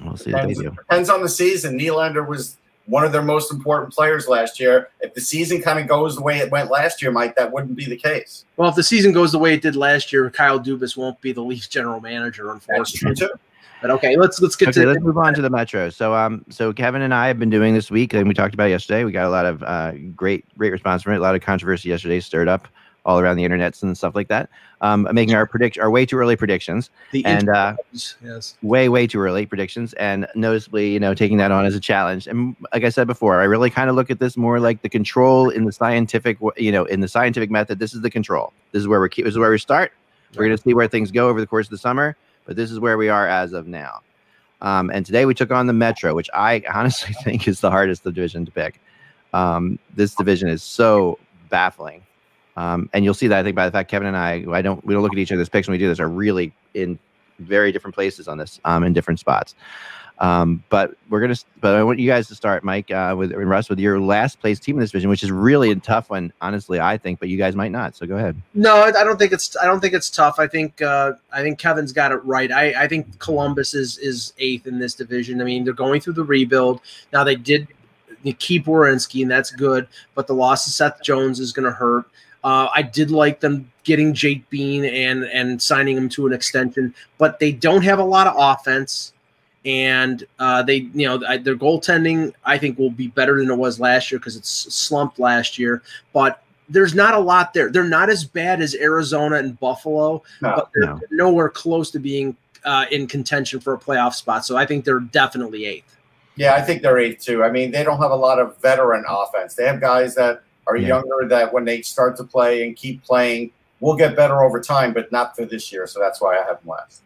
[0.03, 1.79] we'll see Depends, depends on the season.
[1.79, 4.89] Nylander was one of their most important players last year.
[4.99, 7.75] If the season kind of goes the way it went last year, Mike, that wouldn't
[7.75, 8.45] be the case.
[8.57, 11.31] Well, if the season goes the way it did last year, Kyle Dubas won't be
[11.31, 13.15] the Leafs general manager, That's unfortunately.
[13.15, 13.33] true too.
[13.81, 15.89] But okay, let's let's get Okay, to let's move on to the Metro.
[15.89, 18.67] So, um, so Kevin and I have been doing this week, and we talked about
[18.67, 19.03] it yesterday.
[19.03, 21.17] We got a lot of uh, great, great response from it.
[21.17, 22.67] A lot of controversy yesterday, stirred up
[23.05, 24.49] all around the internets and stuff like that.
[24.81, 28.55] Um, making our predict our way too early predictions, the and uh, yes.
[28.61, 32.27] way, way too early predictions, and noticeably, you know, taking that on as a challenge.
[32.27, 34.89] And like I said before, I really kind of look at this more like the
[34.89, 37.79] control in the scientific, you know, in the scientific method.
[37.79, 38.53] This is the control.
[38.71, 39.09] This is where we're.
[39.09, 39.93] This is where we start.
[40.35, 42.71] We're going to see where things go over the course of the summer, but this
[42.71, 44.01] is where we are as of now.
[44.61, 48.03] Um, and today we took on the Metro, which I honestly think is the hardest
[48.03, 48.79] division to pick.
[49.33, 52.03] Um, this division is so baffling.
[52.57, 54.83] Um, and you'll see that I think by the fact Kevin and I, I don't
[54.85, 56.99] we don't look at each other's picks when we do this, are really in
[57.39, 59.55] very different places on this, um, in different spots.
[60.21, 63.49] Um, but we're gonna, but I want you guys to start, Mike, uh, with and
[63.49, 66.31] Russ, with your last place team in this division, which is really a tough one,
[66.41, 66.79] honestly.
[66.79, 67.95] I think, but you guys might not.
[67.95, 68.39] So go ahead.
[68.53, 70.35] No, I don't think it's I don't think it's tough.
[70.37, 72.51] I think uh, I think Kevin's got it right.
[72.51, 75.41] I, I think Columbus is is eighth in this division.
[75.41, 77.23] I mean, they're going through the rebuild now.
[77.23, 77.67] They did
[78.37, 79.87] keep Werenski, and that's good.
[80.13, 82.05] But the loss of Seth Jones is going to hurt.
[82.43, 86.93] Uh, I did like them getting Jake Bean and and signing him to an extension,
[87.17, 89.13] but they don't have a lot of offense
[89.65, 93.79] and uh, they you know their goaltending I think will be better than it was
[93.79, 97.69] last year because it's slumped last year, but there's not a lot there.
[97.69, 100.99] They're not as bad as Arizona and Buffalo, No, but they're, no.
[100.99, 104.45] they're nowhere close to being uh, in contention for a playoff spot.
[104.45, 105.97] So I think they're definitely eighth.
[106.37, 107.43] Yeah, I think they're eighth too.
[107.43, 109.53] I mean, they don't have a lot of veteran offense.
[109.53, 110.87] They have guys that are Yeah.
[110.87, 114.93] younger that when they start to play and keep playing, will get better over time,
[114.93, 115.87] but not for this year.
[115.87, 117.01] So that's why I have them last.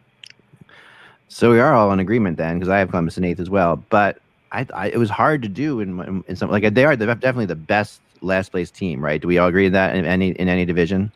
[1.28, 3.76] So we are all in agreement then, because I have Columbus in eighth as well.
[3.90, 4.18] But
[4.52, 7.46] I, I it was hard to do in, in, in some like they are definitely
[7.46, 9.20] the best last place team, right?
[9.20, 11.10] Do we all agree that in any in any division?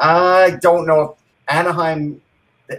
[0.00, 1.10] I don't know if
[1.54, 2.20] Anaheim,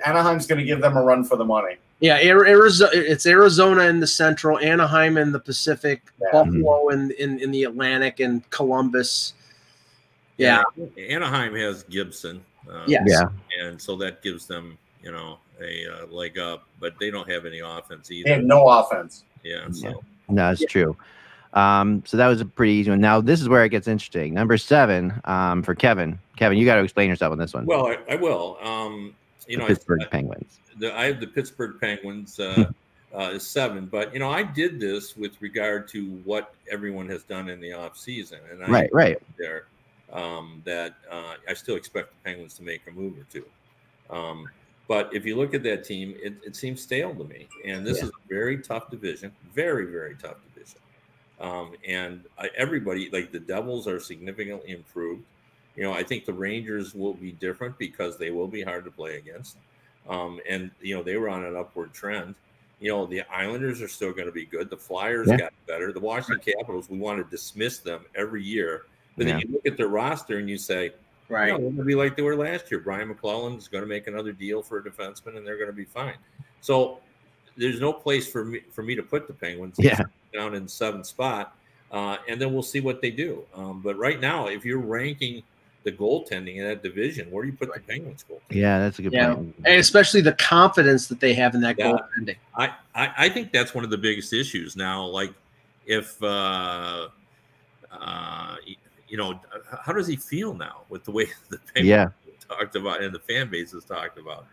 [0.06, 1.76] Anaheim's going to give them a run for the money.
[2.02, 2.92] Yeah, Arizona.
[2.94, 6.28] It's Arizona in the Central, Anaheim in the Pacific, Yeah.
[6.32, 9.34] Buffalo in, in in the Atlantic, and Columbus.
[10.38, 10.64] Yeah,
[10.98, 12.44] Anaheim has Gibson.
[12.72, 13.04] Uh, Yes.
[13.08, 13.28] Yeah.
[13.62, 17.46] And so that gives them, you know, a uh, leg up, but they don't have
[17.46, 18.30] any offense either.
[18.30, 19.24] They have no offense.
[19.44, 19.66] Yeah.
[19.74, 19.92] Yeah.
[19.92, 20.96] So No, it's true.
[21.54, 23.02] Um, so that was a pretty easy one.
[23.02, 24.34] Now this is where it gets interesting.
[24.36, 26.20] Number seven, um, for Kevin.
[26.38, 27.66] Kevin, you got to explain yourself on this one.
[27.66, 28.58] well, I, I will.
[28.62, 29.16] Um,
[29.50, 30.60] you know, I- Pittsburgh I, Penguins.
[30.78, 32.72] the, I have the Pittsburgh Penguins uh,
[33.14, 37.24] uh, is seven, but you know, I did this with regard to what everyone has
[37.24, 39.18] done in the off season, and I Right, right.
[39.38, 39.66] there
[40.14, 43.46] um, that uh, I still expect the Penguins to make a move or two.
[44.10, 44.48] Um,
[44.88, 47.48] but if you look at that team, it, it seems stale to me.
[47.66, 48.06] And this Yeah.
[48.06, 50.80] is a very tough division, very, very tough division.
[51.40, 55.24] Um, and I, everybody, like the Devils, are significantly improved.
[55.80, 58.92] You know, I think the Rangers will be different because they will be hard to
[58.92, 59.56] play against.
[60.10, 62.36] Um, and, you know, they were on an upward trend.
[62.82, 64.70] You know, the Islanders are still going to be good.
[64.70, 65.38] The Flyers Yeah.
[65.38, 65.94] got better.
[65.94, 68.88] The Washington Capitals, we want to dismiss them every year.
[69.16, 69.34] But Yeah.
[69.36, 70.92] then you look at their roster and you say,
[71.30, 71.48] right.
[71.48, 72.82] no, they're going to be like they were last year.
[72.82, 75.74] Brian MacLellan is going to make another deal for a defenseman, and they're going to
[75.74, 76.18] be fine.
[76.60, 77.00] So
[77.56, 79.78] there's no place for me for me to put the Penguins.
[79.80, 80.04] Yeah.
[80.34, 81.56] down in seventh spot,
[81.92, 83.46] uh, and then we'll see what they do.
[83.56, 85.42] Um, but right now, if you're ranking
[85.90, 88.42] the goaltending in that division, where do you put the Penguins goal?
[88.50, 89.36] Yeah, that's a good Yeah.
[89.36, 89.56] point.
[89.66, 91.94] and especially the confidence that they have in that Yeah.
[91.94, 92.38] goaltending.
[92.56, 95.06] I, I I think that's one of the biggest issues now.
[95.06, 95.34] Like
[95.86, 97.08] if uh,
[97.92, 98.56] uh,
[99.08, 99.40] you know,
[99.84, 102.10] how does he feel now with the way the Penguins Yeah.
[102.48, 104.46] talked about and the fan base has talked about?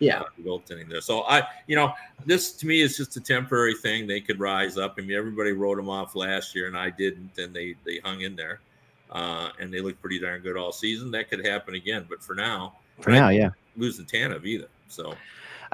[0.00, 1.00] Yeah, uh, goaltending there.
[1.00, 1.92] So I, you know,
[2.26, 4.06] this to me is just a temporary thing.
[4.08, 4.96] They could rise up.
[4.98, 8.22] I mean, everybody wrote them off last year, and I didn't, and they they hung
[8.22, 8.60] in there,
[9.10, 11.10] uh, and they look pretty darn good all season.
[11.10, 13.50] That could happen again, but for now, For now, yeah.
[13.76, 14.68] losing Tanev either.
[14.88, 15.14] So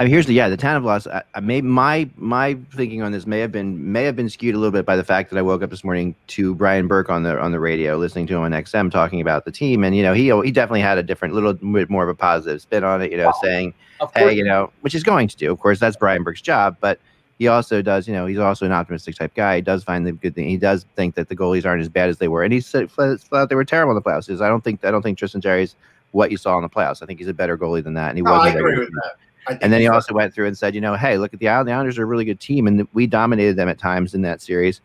[0.00, 1.06] I mean, here's the yeah, the Tanev loss.
[1.06, 4.54] I, I may my my thinking on this may have been may have been skewed
[4.54, 7.10] a little bit by the fact that I woke up this morning to Brian Burke
[7.10, 9.94] on the on the radio, listening to him on XM talking about the team, and
[9.94, 12.82] you know he he definitely had a different little bit more of a positive spin
[12.82, 15.52] on it, you know, saying of hey, you know, which he's going to do.
[15.52, 16.98] Of course, that's Brian Burke's job, but
[17.40, 19.56] he also does, you know, he's also an optimistic type guy.
[19.56, 20.46] He does find the good thing.
[20.46, 22.92] He does think that the goalies aren't as bad as they were, and he said
[22.92, 24.26] flat they were terrible in the playoffs.
[24.26, 25.74] He says, I don't think I don't think Tristan Jarry's
[26.12, 27.02] what you saw in the playoffs.
[27.02, 28.46] I think he's a better goalie than that, and he No, was.
[28.46, 29.58] I agree with that.
[29.62, 31.70] And then he also went through and said, you know, hey, look at the Islanders.
[31.70, 34.42] The Islanders are a really good team, and we dominated them at times in that
[34.42, 34.82] series.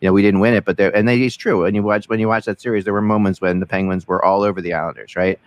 [0.00, 1.64] You know, we didn't win it, but there, and they, it's true.
[1.64, 4.24] And you watch when you watch that series, there were moments when the Penguins were
[4.24, 5.40] all over the Islanders, right?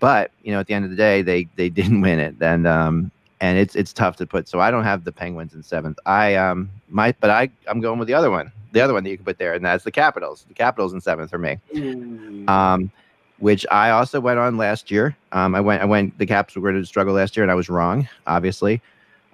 [0.00, 2.66] But you know, at the end of the day, they they didn't win it, and
[2.66, 3.12] um,
[3.44, 4.48] and it's it's tough to put.
[4.48, 5.98] So I don't have the Penguins in seventh.
[6.06, 9.10] I um my but I I'm going with the other one, the other one that
[9.10, 10.46] you can put there, and that's the Capitals.
[10.48, 12.44] The Capitals in seventh for me Ooh.
[12.48, 12.90] um,
[13.38, 15.14] which I also went on last year.
[15.32, 16.16] Um, I went, I went.
[16.16, 18.80] The Caps were going to struggle last year, and I was wrong, obviously.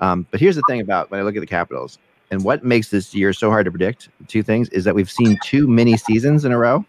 [0.01, 1.99] Um, but here's the thing about when I look at the Capitals
[2.33, 4.09] and what makes this year so hard to predict.
[4.27, 6.85] Two things is that we've seen two mini seasons in a row,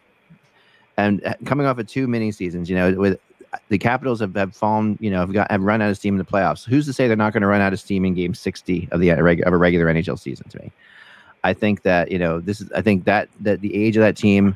[0.98, 3.20] and uh, coming off of two mini seasons, you know, with
[3.70, 6.18] the Capitals have, have fallen, you know, have got have run out of steam in
[6.18, 6.66] the playoffs.
[6.66, 9.00] Who's to say they're not going to run out of steam in Game 60 of
[9.00, 10.48] the of a regular NHL season?
[10.50, 10.72] To me,
[11.44, 12.72] I think that you know this is.
[12.72, 14.56] I think that that the age of that team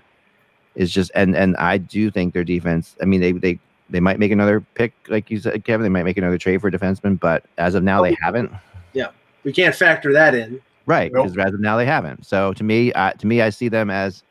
[0.76, 2.96] is just and and I do think their defense.
[3.02, 5.84] I mean, they they they might make another pick, like you said, Kevin.
[5.84, 8.52] They might make another trade for a defenseman, but as of now, they haven't.
[8.94, 9.10] Yeah,
[9.44, 10.62] we can't factor that in.
[10.86, 11.26] Right, Nope.
[11.26, 12.26] because as of now, they haven't.
[12.26, 14.24] So to me, uh, to me, I see them as,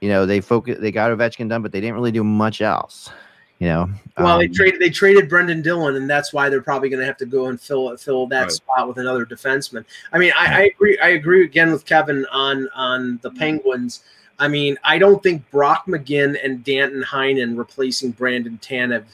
[0.00, 3.10] you know, they focus, they got Ovechkin done, but they didn't really do much else.
[3.60, 3.88] You know,
[4.18, 7.06] Well, they Um, traded they traded Brendan Dillon, and that's why they're probably going to
[7.06, 8.52] have to go and fill fill that Right.
[8.52, 9.84] spot with another defenseman.
[10.12, 10.98] I mean, I, I agree.
[10.98, 14.02] I agree again with Kevin on on the Penguins.
[14.38, 19.04] I mean, I don't think Brock McGinn and Danton Heinen replacing Brandon Tanev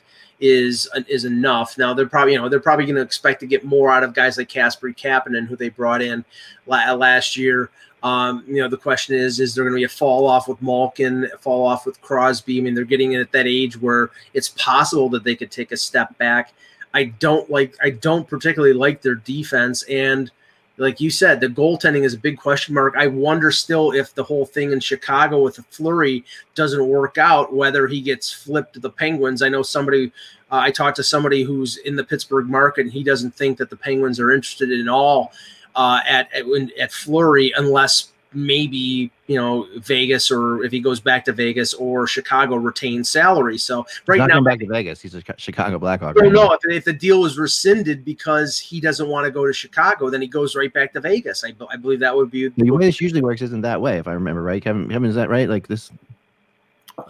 [0.41, 1.77] is is enough.
[1.77, 4.15] Now they're probably you know they're probably going to expect to get more out of
[4.15, 6.25] guys like Casper Kapanen, who they brought in
[6.67, 7.69] la- last year.
[8.03, 10.61] Um, you know, the question is, is there going to be a fall off with
[10.63, 12.59] Malkin, fall off with Crosby?
[12.59, 15.77] I mean, they're getting at that age where it's possible that they could take a
[15.77, 16.53] step back.
[16.95, 19.83] I don't like, I don't particularly like their defense.
[19.85, 20.31] And
[20.77, 22.95] like you said, the goaltending is a big question mark.
[22.97, 27.53] I wonder still if the whole thing in Chicago with the Fleury doesn't work out,
[27.53, 29.43] whether he gets flipped to the Penguins.
[29.43, 30.11] I know somebody,
[30.51, 33.69] uh, I talked to somebody who's in the Pittsburgh market, and he doesn't think that
[33.69, 35.33] the Penguins are interested in all
[35.75, 36.45] uh, at at,
[36.79, 42.07] at Fleury unless maybe you know Vegas or if he goes back to Vegas or
[42.07, 43.59] Chicago retains salary.
[43.59, 45.01] So he's right not now, going back to Vegas.
[45.01, 46.17] He's a Chicago Blackhawk.
[46.17, 46.45] I right don't now.
[46.49, 50.11] know if, if the deal was rescinded because he doesn't want to go to Chicago,
[50.11, 51.43] then he goes right back to Vegas.
[51.45, 54.07] I, I believe that would be The way this usually works isn't that way, if
[54.07, 54.63] I remember right.
[54.63, 55.49] Kevin, Kevin, is that right?
[55.49, 55.91] Like this,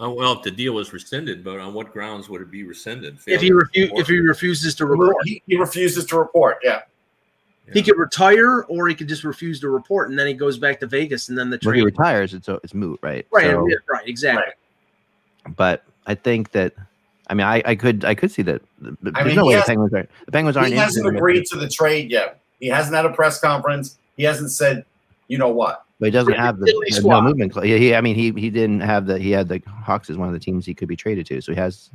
[0.01, 3.17] Uh, well, if the deal was rescinded, but on what grounds would it be rescinded?
[3.27, 5.17] if he Failure refu- if he refuses to report.
[5.25, 6.57] He, he refuses to report.
[6.63, 6.81] Yeah.
[7.73, 10.79] He could retire, or he could just refuse to report, and then he goes back
[10.81, 13.25] to Vegas, and then the when he retires, it's it's moot, right?
[13.31, 14.43] Right, So- yeah, right, exactly.
[15.45, 15.55] Right.
[15.55, 16.73] but I think that,
[17.27, 18.61] I mean, I, I could I could see that.
[18.81, 20.69] but There's mean, no way has- the Penguins are the Penguins aren't.
[20.69, 21.17] He hasn't interested in him.
[21.17, 22.39] agreed to the trade yet.
[22.59, 23.97] He hasn't had a press conference.
[24.17, 24.83] He hasn't said,
[25.29, 25.83] you know what.
[25.99, 27.53] But he doesn't have the, the no movement.
[27.53, 29.17] cla- He, he, I mean, he he didn't have the.
[29.17, 31.39] He had the Hawks as one of the teams he could be traded to.
[31.41, 31.89] So he has.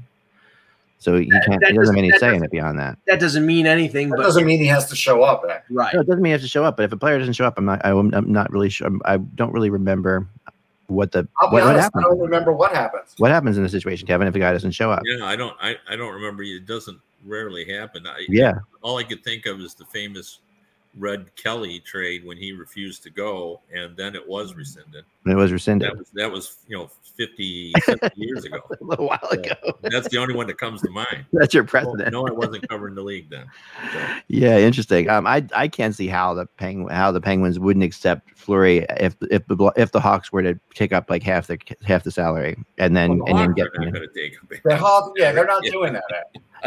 [0.98, 1.60] So he That- can't.
[1.60, 2.98] that he doesn't have doesn't- any that say in it beyond that.
[3.06, 5.44] That doesn't mean anything, That but doesn't mean he has to show up.
[5.48, 5.58] eh?
[5.70, 5.92] right.
[5.94, 6.76] No, it doesn't mean he has to show up.
[6.76, 7.84] But if a player doesn't show up, I'm not.
[7.84, 8.86] I'm, I'm not really sure.
[8.86, 10.26] I'm, I don't really remember
[10.88, 12.04] what the I'll be what, what honest, I happens.
[12.04, 13.14] don't remember what happens.
[13.18, 15.02] What happens in a situation, Kevin, if a guy doesn't show up?
[15.04, 15.56] Yeah, I don't.
[15.60, 16.42] I, I don't remember.
[16.44, 18.06] It doesn't rarely happen.
[18.06, 20.38] I, Yeah, All I could think of is the famous
[20.98, 25.04] Red Kelly trade when he refused to go, and then it was rescinded.
[25.32, 28.60] It was rescinded That was that was you know 50, 70 years ago.
[28.78, 29.54] a little while So, ago.
[29.82, 31.24] That's the only one that comes to mind.
[31.32, 31.98] That's your president.
[32.00, 32.12] precedent.
[32.12, 33.46] no, I wasn't covering the league then.
[33.92, 35.08] So, Yeah, interesting.
[35.08, 39.16] Um, I I can't see how the Peng how the Penguins wouldn't accept Fleury if
[39.30, 42.56] if the if the Hawks were to take up like half the half the salary
[42.78, 44.62] and then well, the and then get are not going to take.
[44.62, 45.70] The Hawks, yeah, they're not Yeah.
[45.70, 46.04] doing that.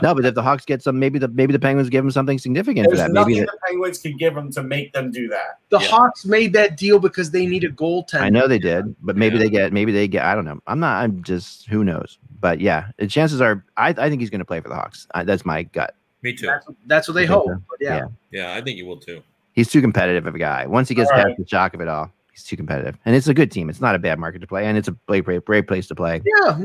[0.03, 2.39] no, but if the Hawks get some, maybe the maybe the Penguins give them something
[2.39, 3.13] significant for There's that.
[3.13, 5.59] nothing Maybe the Penguins can give them to make them do that.
[5.69, 5.87] The Yeah.
[5.87, 8.21] Hawks made that deal because they need a goaltender.
[8.21, 9.43] I know they did, but maybe Yeah.
[9.43, 10.25] they get maybe they get.
[10.25, 10.59] I don't know.
[10.67, 11.01] I'm not.
[11.03, 12.17] I'm just who knows.
[12.41, 13.63] But yeah, the chances are.
[13.77, 15.07] I I think he's going to play for the Hawks.
[15.13, 15.95] I, that's my gut.
[16.21, 16.47] Me too.
[16.47, 17.45] That's, that's what they You hope.
[17.47, 17.62] so?
[17.69, 17.95] But yeah.
[17.97, 18.07] Yeah.
[18.31, 19.21] Yeah, I think he will too.
[19.53, 20.65] He's too competitive of a guy.
[20.67, 21.38] Once he gets All past right.
[21.38, 23.69] the shock of it all, he's too competitive, and it's a good team.
[23.69, 25.95] It's not a bad market to play, and it's a great great, great place to
[25.95, 26.21] play.
[26.43, 26.57] Yeah.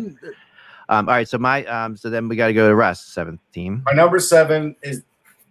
[0.91, 3.41] Um, all right, so my um, so then we got to go to Russ, seventh
[3.53, 3.83] team.
[3.87, 5.03] My number seven is,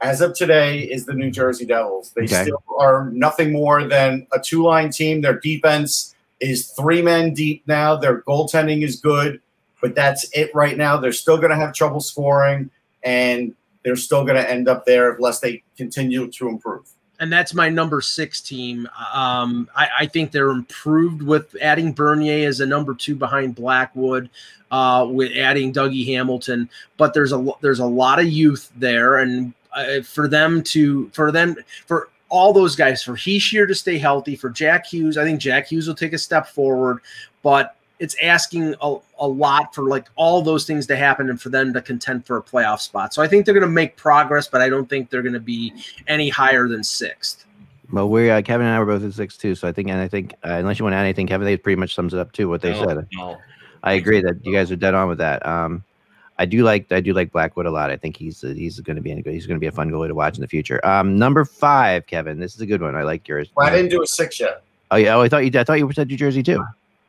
[0.02, 2.12] as of today, is the New Jersey Devils.
[2.16, 2.44] They Okay.
[2.44, 5.22] still are nothing more than a two line team.
[5.22, 6.13] Their defense
[6.50, 7.96] is three men deep now.
[7.96, 9.42] Their goaltending is good,
[9.82, 10.98] but that's it right now.
[10.98, 12.70] They're still going to have trouble scoring,
[13.04, 16.88] and they're still going to end up there unless they continue to improve.
[17.20, 18.88] and that's my number six team.
[19.14, 24.30] Um, I, I think they're improved with adding Bernier as a number two behind Blackwood,
[24.72, 26.70] uh, with adding Dougie Hamilton.
[26.98, 31.32] But there's a there's a lot of youth there, and uh, for them to for
[31.32, 35.40] them for all those guys for Hischier to stay healthy, for Jack Hughes, I think
[35.40, 36.98] Jack Hughes will take a step forward,
[37.44, 41.50] but it's asking a, a lot for like all those things to happen and for
[41.50, 43.14] them to contend for a playoff spot.
[43.14, 45.40] So I think they're going to make progress, but I don't think they're going to
[45.40, 45.74] be
[46.08, 47.46] any higher than sixth.
[47.92, 49.54] Well, we uh, Kevin and I were both at six too.
[49.54, 51.56] So I think, and I think, uh, unless you want to add anything, Kevin, they
[51.56, 52.50] pretty much sums it up too.
[52.50, 53.08] What they No, said.
[53.14, 53.38] no.
[53.84, 55.46] I agree that you guys are dead on with that.
[55.46, 55.84] Um,
[56.44, 57.90] I do like I do like Blackwood a lot.
[57.90, 59.90] I think he's he's going to be a good, he's going to be a fun
[59.90, 60.86] goalie to watch in the future.
[60.86, 62.38] Um, number five, Kevin.
[62.38, 62.96] This is a good one.
[62.96, 63.50] I like yours.
[63.56, 64.62] Well, I didn't do a six yet.
[64.92, 65.16] Oh yeah.
[65.16, 65.60] Oh, I thought you did.
[65.60, 66.62] I thought you said New Jersey too.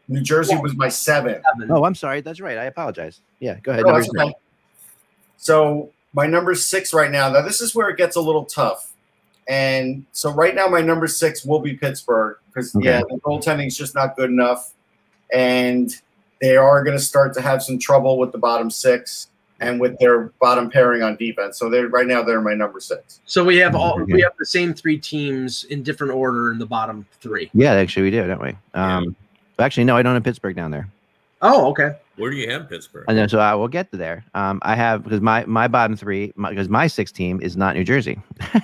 [0.06, 1.42] New Jersey was my seven.
[1.58, 1.72] Seven.
[1.72, 2.20] Oh, I'm sorry.
[2.20, 2.56] That's right.
[2.56, 3.20] I apologize.
[3.40, 3.58] Yeah.
[3.60, 3.84] Go ahead.
[3.84, 4.32] No, that's okay.
[5.36, 7.28] So my number six right now.
[7.28, 8.92] Now this is where it gets a little tough.
[9.48, 12.86] And so right now my number six will be Pittsburgh because Okay.
[12.86, 14.72] yeah, the goaltending is just not good enough,
[15.34, 15.94] and
[16.44, 19.28] they are going to start to have some trouble with the bottom six
[19.61, 21.59] and with their bottom pairing on defense.
[21.59, 23.20] So they're right now they're my number six.
[23.24, 24.12] So we have all Okay.
[24.12, 27.50] we have the same three teams in different order in the bottom three.
[27.54, 28.52] Yeah, actually we do, don't we?
[28.74, 29.16] Um,
[29.59, 30.88] actually no, I don't have Pittsburgh down there.
[31.40, 31.96] Oh, okay.
[32.16, 33.07] Where do you have Pittsburgh?
[33.09, 34.24] And then so I will get to there.
[34.35, 37.85] Um, I have because my my bottom three because my, sixth team is not New
[37.85, 38.18] Jersey.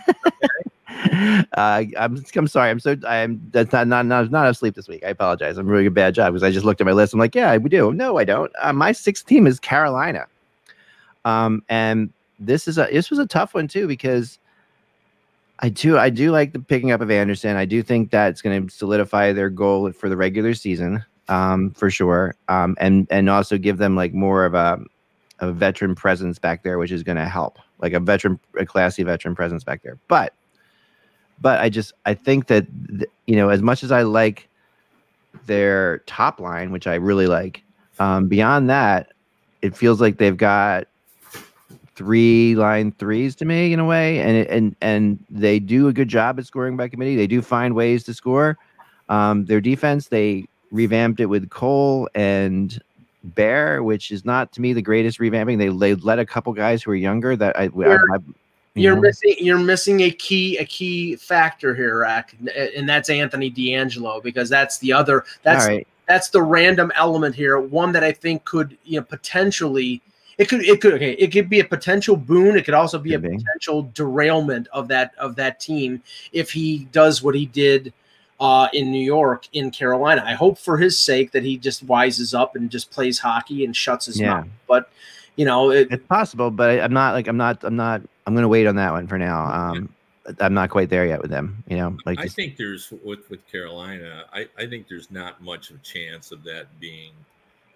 [1.56, 2.70] Uh, I'm I'm sorry.
[2.70, 5.02] I'm so I'm that's not not not not asleep this week.
[5.04, 5.58] I apologize.
[5.58, 7.12] I'm doing a bad job because I just looked at my list.
[7.12, 7.92] I'm like, yeah, we do.
[7.92, 8.52] No, I don't.
[8.58, 10.26] Uh, my sixth team is Carolina.
[11.24, 14.38] Um, and this is a this was a tough one too because
[15.60, 17.56] I do I do like the picking up of Anderson.
[17.56, 21.90] I do think that's going to solidify their goal for the regular season, um, for
[21.90, 22.34] sure.
[22.48, 24.80] Um, and and also give them like more of a
[25.40, 29.02] a veteran presence back there, which is going to help, like a veteran, a classy
[29.02, 29.98] veteran presence back there.
[30.08, 30.34] But
[31.40, 32.66] but I just I think that
[33.26, 34.48] you know as much as I like
[35.46, 37.62] their top line, which I really like,
[37.98, 39.12] um, beyond that,
[39.62, 40.86] it feels like they've got
[41.94, 46.08] three line threes to me in a way, and and and they do a good
[46.08, 47.16] job at scoring by committee.
[47.16, 48.58] They do find ways to score.
[49.08, 52.80] Um, their defense, they revamped it with Cole and
[53.22, 55.58] Bear, which is not to me the greatest revamping.
[55.58, 58.18] They they let a couple guys who are younger that I, I,
[58.80, 59.02] You're know?
[59.02, 62.34] missing you're missing a key a key factor here, Rack,
[62.76, 65.86] and that's Anthony DeAngelo because that's the other that's right.
[66.08, 67.58] that's the random element here.
[67.58, 70.02] One that I think could you know potentially
[70.38, 72.56] it could it could okay it could be a potential boon.
[72.56, 73.36] It could also be Could a be.
[73.36, 77.92] potential derailment of that of that team if he does what he did
[78.40, 80.22] uh, in New York in Carolina.
[80.26, 83.76] I hope for his sake that he just wises up and just plays hockey and
[83.76, 84.30] shuts his Yeah.
[84.40, 84.46] mouth.
[84.66, 84.88] But
[85.36, 88.46] you know it, It's possible, but I'm not like I'm not I'm not I'm gonna
[88.48, 89.44] wait on that one for now.
[89.46, 89.92] Um,
[90.38, 91.64] I'm not quite there yet with them.
[91.66, 94.24] You know, like I just- think there's with with Carolina.
[94.32, 97.10] I I think there's not much of a chance of that being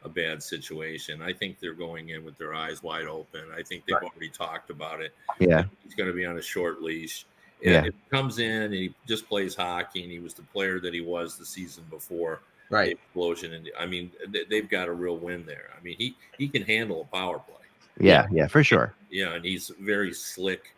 [0.04, 1.20] a bad situation.
[1.22, 3.40] I think they're going in with their eyes wide open.
[3.52, 5.12] I think they've already talked about it.
[5.40, 7.24] yeah, He's going to be on a short leash.
[7.64, 7.78] And Yeah.
[7.86, 10.92] if he comes in and he just plays hockey and he was the player that
[10.94, 12.40] he was the season before
[12.70, 12.92] the right.
[12.92, 15.70] explosion, and I mean they- they've got a real win there.
[15.76, 17.56] I mean he he can handle a power play.
[17.98, 18.94] Yeah, yeah, for sure.
[19.10, 20.74] Yeah, and he's very slick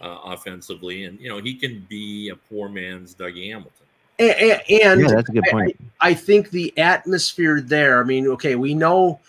[0.00, 3.72] uh, offensively, and you know he can be a poor man's Dougie Hamilton.
[4.18, 5.76] And, and, and Yeah, that's a good I- point.
[6.00, 8.00] I think the atmosphere there.
[8.00, 9.20] I mean, okay, we know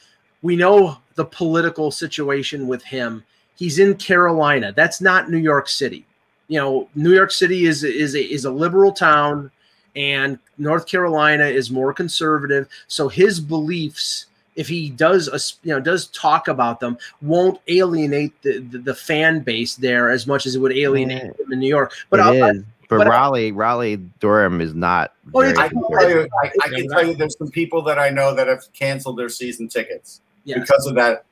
[0.42, 3.24] we know the political situation with him.
[3.56, 4.72] He's in Carolina.
[4.72, 6.06] That's not New York City.
[6.48, 9.52] You know, New York City is is a, is a liberal town,
[9.96, 12.68] and North Carolina is more conservative.
[12.88, 14.26] So his beliefs,
[14.56, 18.96] if he does, a, you know, does talk about them, won't alienate the, the, the
[18.96, 21.46] fan base there as much as it would alienate Yeah.
[21.46, 21.94] him in New York.
[22.10, 22.64] But It I'll, is.
[22.90, 25.14] But, but I- Raleigh, Raleigh Durham is not.
[25.34, 28.00] Oh, very I can tell you, I, I can tell you, there's some people that
[28.00, 30.60] I know that have canceled their season tickets Yes.
[30.60, 31.26] because of that,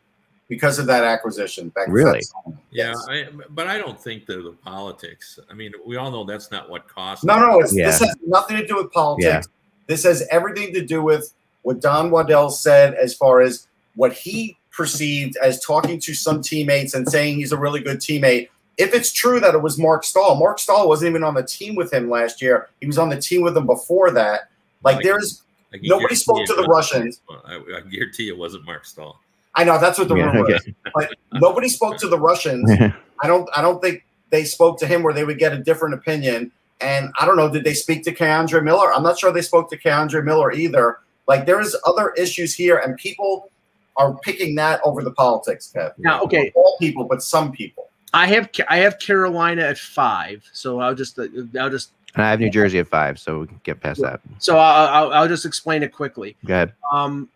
[0.50, 1.72] because of that acquisition.
[1.76, 2.22] That- Really?
[2.22, 2.94] that's- Yeah.
[3.10, 5.40] I, but I don't think they're the politics.
[5.50, 7.24] I mean, we all know that's not what cost.
[7.24, 7.88] No, no, it's, Yeah.
[7.88, 9.26] this has nothing to do with politics.
[9.26, 9.42] Yeah.
[9.88, 11.34] This has everything to do with
[11.68, 16.94] what Don Waddell said as far as what he perceived as talking to some teammates
[16.94, 18.48] and saying he's a really good teammate.
[18.78, 21.76] If it's true that it was Marc Staal, Marc Staal wasn't even on the team
[21.76, 22.70] with him last year.
[22.80, 24.50] He was on the team with him before that.
[24.86, 27.20] Like Like- there's, I can nobody spoke to the Russians.
[27.46, 29.20] I, I guarantee it wasn't Marc Staal.
[29.56, 30.54] I know that's what the Yeah, rumor okay.
[30.54, 32.72] is, but nobody spoke to the Russians.
[33.22, 35.96] I don't I don't think they spoke to him where they would get a different
[35.96, 36.54] opinion.
[36.80, 38.94] And I don't know, did they speak to K'Andre Miller?
[38.94, 41.00] I'm not sure they spoke to K'Andre Miller either.
[41.28, 43.52] Like there is other issues here, and people
[43.98, 45.94] are picking that over the politics, Kev.
[45.98, 47.90] Now, okay, All people, but some people.
[48.14, 51.28] I have I have Carolina at five, so I'll just uh,
[51.60, 54.22] I'll just and I have New Jersey at five, so we can get past that.
[54.40, 56.36] so I'll, I'll, I'll just explain it quickly.
[56.46, 56.74] Go ahead.
[56.92, 57.30] Um,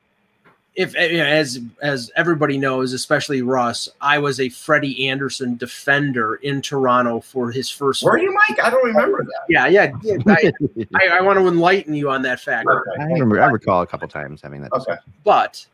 [0.75, 7.19] if as as everybody knows, especially Russ, I was a Freddie Andersen defender in Toronto
[7.19, 8.03] for his first.
[8.03, 8.63] Were you, Mike?
[8.63, 9.41] I don't remember that.
[9.49, 9.91] Yeah, yeah.
[10.01, 10.51] yeah I,
[10.95, 12.69] I, I want to enlighten you on that fact.
[12.69, 13.41] I remember.
[13.41, 14.71] I recall a couple times having that.
[14.71, 14.95] Okay.
[15.25, 15.65] But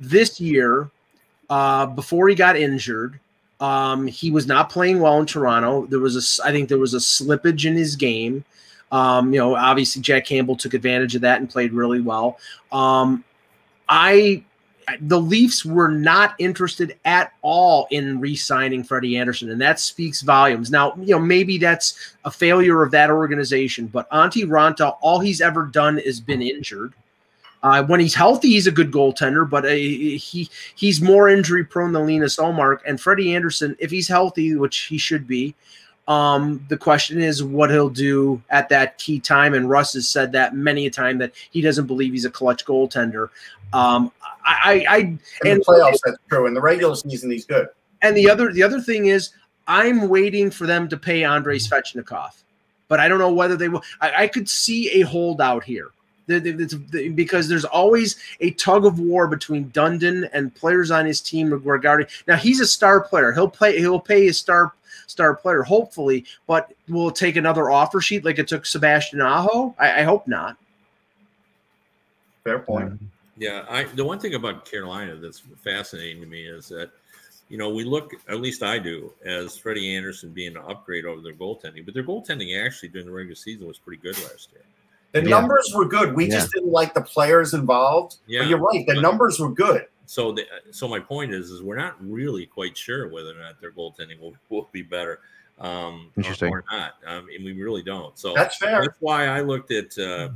[0.00, 0.90] this year,
[1.50, 3.20] uh, before he got injured,
[3.60, 5.84] um, he was not playing well in Toronto.
[5.86, 8.44] There was a, s- I think there was a slippage in his game.
[8.92, 12.38] Um, you know, obviously Jack Campbell took advantage of that and played really well.
[12.72, 13.24] Um,
[13.88, 14.44] I,
[15.00, 20.70] the Leafs were not interested at all in re-signing Freddie Andersen, and that speaks volumes.
[20.70, 25.40] Now, you know, maybe that's a failure of that organization, but Antti Raanta, all he's
[25.40, 26.94] ever done is been injured.
[27.62, 31.92] Uh, when he's healthy, he's a good goaltender, but uh, he he's more injury prone
[31.92, 32.78] than Linus Ullmark.
[32.86, 35.56] And Freddie Andersen, if he's healthy, which he should be,
[36.06, 39.54] um, the question is what he'll do at that key time.
[39.54, 42.64] And Russ has said that many a time that he doesn't believe he's a clutch
[42.64, 43.28] goaltender.
[43.72, 44.10] Um,
[44.46, 46.46] I, I, I In and the playoffs, that's true.
[46.46, 47.68] In the regular season, he's good.
[48.02, 49.30] and the other the other thing is
[49.66, 52.30] I'm waiting for them to pay Andrei Svechnikov,
[52.88, 53.82] but I don't know whether they will.
[54.00, 55.88] I, I could see a holdout here.
[56.26, 60.90] The- the- the- the- because there's always a tug of war between Dundon and players
[60.90, 62.06] on his team regarding.
[62.26, 63.32] Now he's a star player.
[63.32, 63.78] He'll play.
[63.78, 64.72] He'll pay his star
[65.06, 66.24] star player, hopefully.
[66.46, 69.74] But will it take another offer sheet like it took Sebastian Aho?
[69.78, 70.56] I, I hope not.
[72.44, 72.98] Fair point.
[73.38, 76.90] Yeah, I the one thing about Carolina that's fascinating to me is that
[77.48, 81.20] you know we look at least I do as Freddie Andersen being an upgrade over
[81.20, 84.62] their goaltending, but their goaltending actually during the regular season was pretty good last year.
[85.12, 85.28] The Yeah.
[85.40, 86.14] numbers were good.
[86.14, 88.16] We just didn't like the players involved.
[88.26, 88.40] Yeah.
[88.40, 88.86] But you're right.
[88.86, 89.86] The But- numbers were good.
[90.04, 93.60] So, the, so my point is, is we're not really quite sure whether or not
[93.60, 95.20] their goaltending will, will be better,
[95.60, 96.50] um, Interesting.
[96.50, 96.94] or, or not.
[97.06, 98.18] Um, and we really don't.
[98.18, 98.80] So That's fair.
[98.80, 100.30] That's why I looked at uh,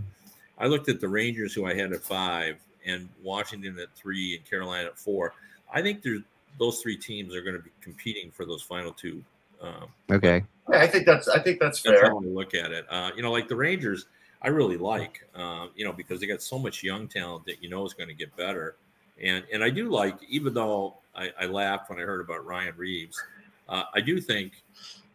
[0.59, 2.57] I looked at the Rangers, who I had at five,
[2.87, 5.35] and Washington at three, and Carolina at four.
[5.73, 6.23] I think there's
[6.59, 9.23] those three teams are going to be competing for those final two.
[9.61, 10.45] Um, Okay.
[10.71, 12.11] Yeah, I think that's I think that's that's fair.
[12.11, 12.87] how I look at it.
[12.91, 14.07] Uh, you know, like the Rangers,
[14.43, 17.69] I really like, uh, you know, because they got so much young talent that you
[17.69, 18.77] know is going to get better.
[19.21, 22.75] And and I do like, even though I, I laughed when I heard about Ryan
[22.77, 23.21] Reaves,
[23.69, 24.63] uh, I do think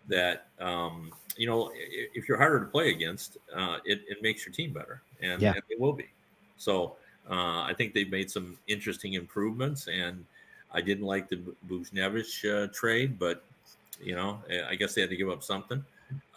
[0.10, 4.54] that um, you know if you're harder to play against, uh, it, it makes your
[4.54, 5.54] team better, and, Yeah.
[5.54, 6.08] and it will be.
[6.58, 6.96] So
[7.30, 10.26] uh, I think they've made some interesting improvements, and
[10.74, 13.44] I didn't like the Buchnevich uh, trade, but
[14.02, 15.84] you know I guess they had to give up something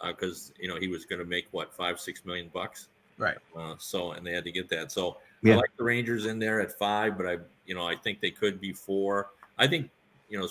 [0.05, 2.87] because you know he was going to make what five six million bucks
[3.17, 3.37] Right.
[3.55, 5.53] uh, so and they had to get that so Yeah.
[5.53, 7.37] i like the rangers in there at five but i
[7.67, 9.29] you know i think they could be four
[9.59, 9.91] i think
[10.31, 10.47] you know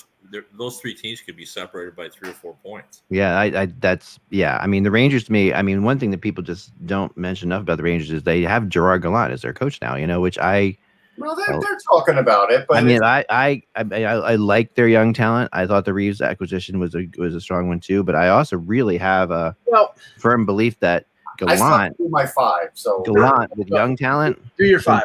[0.58, 4.20] those three teams could be separated by three or four points Yeah, I, I that's
[4.28, 4.58] yeah.
[4.60, 5.54] I mean, the Rangers to me.
[5.54, 8.42] I mean, one thing that people just don't mention enough about the Rangers is they
[8.42, 9.96] have Gerard Gallant as their coach now.
[9.96, 10.76] You know, which I
[11.16, 11.60] Well, they're, Oh.
[11.60, 15.12] they're talking about it, but I mean, I, I, I, I, I like their young
[15.14, 15.48] talent.
[15.54, 18.02] I thought the Reaves acquisition was a was a strong one too.
[18.04, 21.06] But I also really have a Well, firm belief that
[21.40, 22.68] I still Gallant, do my five.
[22.74, 25.04] So Gallant with young talent, do your five.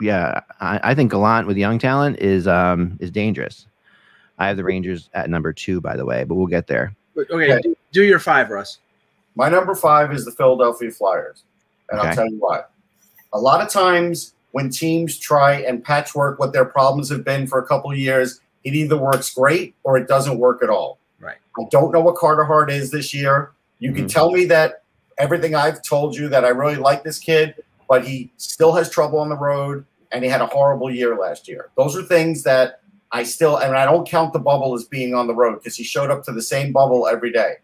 [0.00, 3.66] Yeah, I, I think Gallant with young talent is um is dangerous.
[4.38, 6.94] I have the Rangers at number two, by the way, but we'll get there.
[7.16, 7.60] Okay, Okay.
[7.62, 8.78] do, do your five, Russ.
[9.36, 11.44] My number five is the Philadelphia Flyers.
[11.90, 12.08] And Okay.
[12.08, 12.62] I'll tell you why.
[13.32, 17.58] A lot of times when teams try and patchwork what their problems have been for
[17.60, 20.98] a couple of years, it either works great or it doesn't work at all.
[21.20, 21.36] Right.
[21.58, 23.50] I don't know what Carter Hart is this year.
[23.78, 24.12] You can Mhm.
[24.12, 24.82] tell me that
[25.18, 27.54] everything I've told you that I really like this kid,
[27.88, 31.48] but he still has trouble on the road and he had a horrible year last
[31.48, 31.70] year.
[31.76, 32.80] Those are things that
[33.10, 35.84] I still, and I don't count the bubble as being on the road because he
[35.84, 37.54] showed up to the same bubble every day.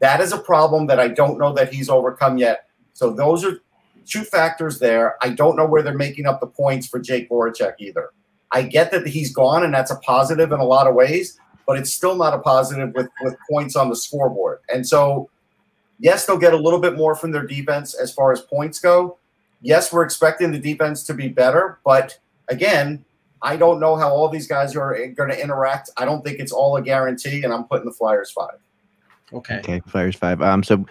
[0.00, 2.68] That is a problem that I don't know that he's overcome yet.
[2.94, 3.60] So those are
[4.06, 5.16] two factors there.
[5.22, 8.10] I don't know where they're making up the points for Jake Voracek either.
[8.52, 11.78] I get that he's gone, and that's a positive in a lot of ways, but
[11.78, 14.58] it's still not a positive with, with points on the scoreboard.
[14.72, 15.30] And so,
[15.98, 19.18] yes, they'll get a little bit more from their defense as far as points go.
[19.62, 23.04] Yes, we're expecting the defense to be better, but again,
[23.42, 25.90] I don't know how all these guys are going to interact.
[25.96, 28.58] I don't think it's all a guarantee, and I'm putting the Flyers five.
[29.32, 29.58] Okay.
[29.58, 30.42] Okay, Flyers five.
[30.42, 30.84] Um, so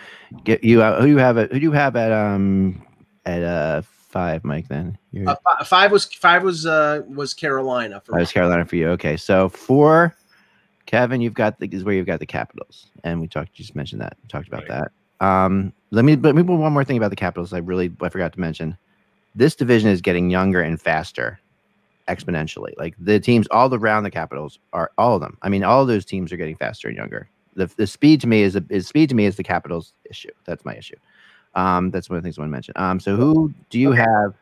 [0.44, 2.82] get you uh, who you have at who do you have at um
[3.26, 4.68] at uh five, Mike?
[4.68, 8.78] Then You're, Uh, five was five was uh was Carolina for that was Carolina for
[8.78, 8.90] you.
[8.90, 10.16] Okay, so four,
[10.86, 14.02] Kevin, you've got the is where you've got the Capitals, and we talked just mentioned
[14.02, 14.70] that talked about Right.
[14.70, 14.92] that.
[15.20, 17.54] Um, let me but maybe one more thing about the Capitals.
[17.54, 18.78] I really I forgot to mention.
[19.36, 21.40] This division is getting younger and faster,
[22.08, 22.74] exponentially.
[22.78, 25.38] Like the teams all around the Capitals are all of them.
[25.42, 27.30] I mean, all of those teams are getting faster and younger.
[27.56, 30.32] The, the speed to me is, a, is speed to me is the Capitals issue.
[30.46, 30.96] That's my issue.
[31.56, 32.74] Um, that's one of the things I want to mention.
[32.76, 34.34] Um, so who do you have?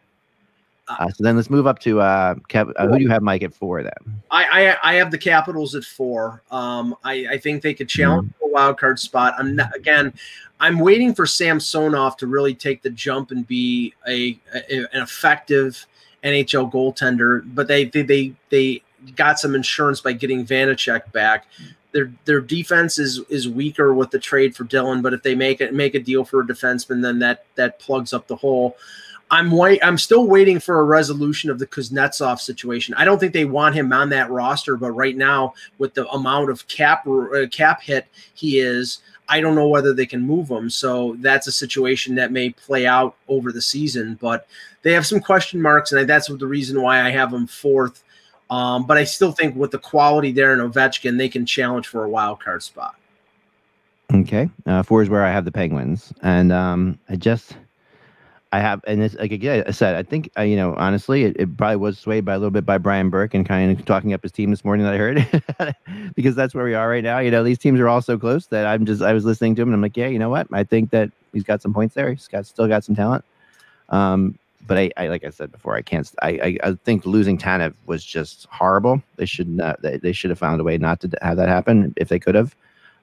[0.87, 3.43] Uh, so then let's move up to uh, Kev, uh, who do you have, Mike,
[3.43, 3.91] at four then?
[4.31, 6.41] I, I I have the Capitals at four.
[6.49, 8.45] Um, I, I think they could challenge Mm-hmm.
[8.49, 9.33] a wild card spot.
[9.37, 10.13] I'm not again.
[10.59, 15.85] I'm waiting for Samsonov to really take the jump and be a, a an effective
[16.23, 17.43] NHL goaltender.
[17.53, 18.81] But they they they they
[19.15, 21.47] got some insurance by getting Vanecek back.
[21.91, 25.01] Their their defense is is weaker with the trade for Dillon.
[25.01, 28.13] But if they make it make a deal for a defenseman, then that that plugs
[28.13, 28.77] up the hole.
[29.29, 29.79] I'm wait.
[29.83, 32.95] I'm still waiting for a resolution of the Kuznetsov situation.
[32.95, 36.49] I don't think they want him on that roster, but right now, with the amount
[36.49, 40.69] of cap uh, cap hit he is, I don't know whether they can move him.
[40.69, 44.17] So that's a situation that may play out over the season.
[44.21, 44.47] But
[44.83, 48.03] they have some question marks, and that's the reason why I have them fourth.
[48.49, 52.05] Um, but I still think with the quality there in Ovechkin, they can challenge for
[52.05, 52.95] a wild card spot.
[54.13, 57.57] Okay, uh, four is where I have the Penguins, and um, I just
[58.51, 61.35] I have, and it's like again, I said, I think uh, you know, honestly, it,
[61.37, 64.13] it probably was swayed by a little bit by Brian Burke and kind of talking
[64.13, 65.75] up his team this morning that I heard,
[66.15, 67.19] because that's where we are right now.
[67.19, 69.61] You know, these teams are all so close that I'm just I was listening to
[69.61, 70.47] him and I'm like, yeah, you know what?
[70.53, 72.09] I think that he's got some points there.
[72.11, 73.25] He's got still got some talent.
[73.89, 76.09] Um, but I, I like I said before, I can't.
[76.21, 79.01] I, I, I think losing Tanev was just horrible.
[79.15, 79.81] They should not.
[79.81, 82.35] They, they should have found a way not to have that happen if they could
[82.35, 82.55] have.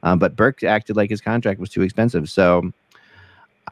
[0.03, 2.29] Um, but Burke acted like his contract was too expensive.
[2.31, 2.71] So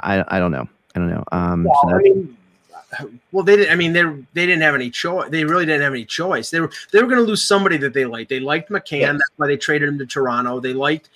[0.00, 0.68] I I don't know.
[0.94, 1.24] I don't know.
[1.32, 2.36] Um, Well, so I mean,
[3.32, 3.72] well, they didn't.
[3.72, 4.02] I mean, they
[4.34, 5.30] they didn't have any choice.
[5.30, 6.50] They really didn't have any choice.
[6.50, 8.28] They were they were going to lose somebody that they liked.
[8.28, 9.00] They liked McCann.
[9.00, 9.12] Yes.
[9.12, 10.60] That's why they traded him to Toronto.
[10.60, 11.08] They liked.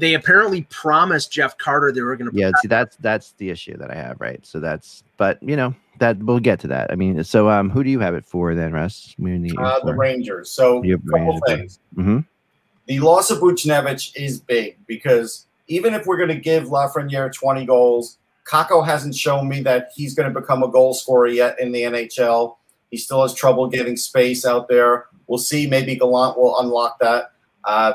[0.00, 2.36] They apparently promised Jeff Carter they were going to.
[2.36, 2.50] yeah.
[2.60, 4.44] See, that's that's the issue that I have, right?
[4.46, 5.02] So that's.
[5.18, 6.90] But you know that we'll get to that.
[6.90, 9.14] I mean, so um, who do you have it for then, Russ?
[9.18, 10.50] We need Uh, the Rangers.
[10.50, 11.42] So, You have couple Rangers.
[11.46, 11.78] things.
[11.94, 12.18] hmm
[12.86, 17.64] The loss of Buchnevich is big because even if we're going to give Lafreniere 20
[17.66, 21.72] goals, Kakko hasn't shown me that he's going to become a goal scorer yet in
[21.72, 22.56] the NHL.
[22.90, 25.06] He still has trouble getting space out there.
[25.26, 25.66] We'll see.
[25.66, 27.32] Maybe Gallant will unlock that.
[27.64, 27.94] Uh,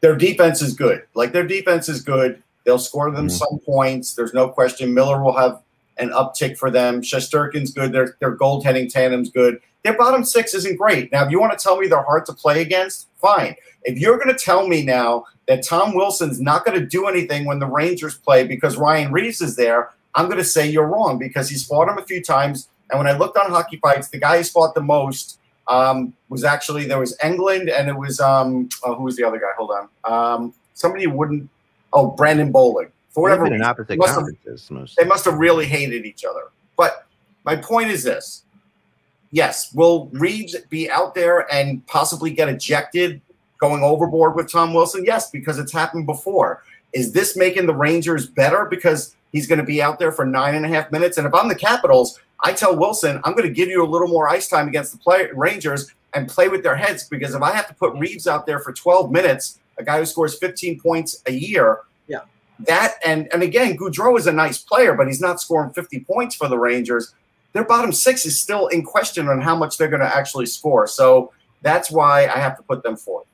[0.00, 1.04] their defense is good.
[1.14, 2.42] Like their defense is good.
[2.64, 3.30] They'll score them Mhm.
[3.38, 4.14] some points.
[4.14, 4.92] There's no question.
[4.94, 5.60] Miller will have
[5.98, 7.02] an uptick for them.
[7.02, 7.92] Shesterkin's good.
[7.92, 9.60] Their their goaltending tandem's good.
[9.82, 11.10] Their bottom six isn't great.
[11.10, 13.56] Now, if you want to tell me they're hard to play against, fine.
[13.82, 17.44] If you're going to tell me now that Tom Wilson's not going to do anything
[17.44, 21.18] when the Rangers play because Ryan Reaves is there, I'm going to say you're wrong
[21.18, 22.68] because he's fought him a few times.
[22.90, 25.38] And when I looked on hockey fights, the guy who's fought the most
[25.68, 29.38] um, was actually there was Engelland and it was um, oh, who was the other
[29.38, 29.46] guy?
[29.56, 31.48] Hold on, um, somebody wouldn't.
[31.92, 32.90] Oh, Brandon Bollig.
[33.10, 34.24] For whatever reason, opposite must have-
[34.96, 36.50] they must have really hated each other.
[36.76, 37.06] But
[37.44, 38.42] my point is this:
[39.30, 43.20] yes, will Reaves be out there and possibly get ejected
[43.62, 45.04] going overboard with Tom Wilson?
[45.04, 46.64] Yes, because it's happened before.
[46.92, 50.56] Is this making the Rangers better because he's going to be out there for nine
[50.56, 51.16] and a half minutes?
[51.16, 54.08] And if I'm the Capitals, I tell Wilson, I'm going to give you a little
[54.08, 57.52] more ice time against the play- Rangers and play with their heads because if I
[57.52, 61.22] have to put Reaves out there for 12 minutes, a guy who scores 15 points
[61.26, 62.22] a year, Yeah.
[62.66, 66.34] that and and again, Goodrow is a nice player, but he's not scoring 50 points
[66.34, 67.14] for the Rangers.
[67.54, 70.86] Their bottom six is still in question on how much they're going to actually score.
[70.88, 71.32] So
[71.62, 73.26] that's why I have to put them fourth.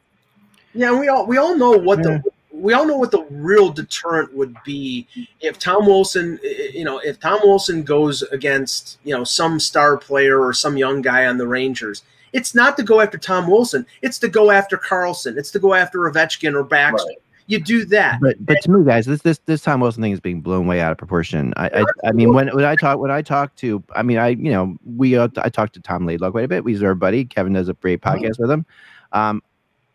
[0.75, 4.35] Yeah, we all we all know what the we all know what the real deterrent
[4.35, 5.07] would be
[5.41, 10.41] if Tom Wilson, you know, if Tom Wilson goes against you know some star player
[10.41, 12.03] or some young guy on the Rangers.
[12.35, 13.87] It's not to go after Tom Wilson.
[14.03, 15.39] It's to go after Carlson.
[15.39, 17.09] It's to go after Ovechkin or Baxter.
[17.09, 17.17] Right.
[17.47, 18.21] You do that.
[18.21, 20.83] But but to me, guys, this this this Tom Wilson thing is being blown way
[20.83, 21.55] out of proportion.
[21.57, 24.29] I I, I mean, when when I talk when I talk to, I mean, I
[24.29, 26.67] you know we uh, I talked to Tom Laidlaw quite a bit.
[26.67, 27.25] He's our buddy.
[27.25, 28.67] Kevin does a great podcast with him.
[29.13, 29.43] Um,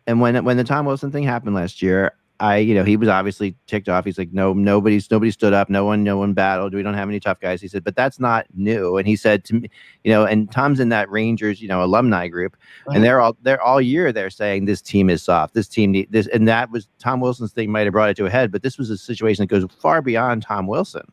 [0.08, 3.08] and when when the Tom Wilson thing happened last year, I you know he was
[3.10, 4.06] obviously ticked off.
[4.06, 5.70] He's like, no, nobody's nobody stood up.
[5.70, 6.74] No one no one battled.
[6.74, 7.62] We don't have any tough guys.
[7.62, 8.98] He said, but that's not new.
[8.98, 9.70] And he said to me,
[10.04, 12.58] you know, and Tom's in that Rangers you know alumni group
[12.94, 16.12] and they're all they're all year they're saying this team is soft this team need
[16.12, 18.62] this and that was tom wilson's thing might have brought it to a head but
[18.64, 21.04] this was a situation that goes far beyond tom wilson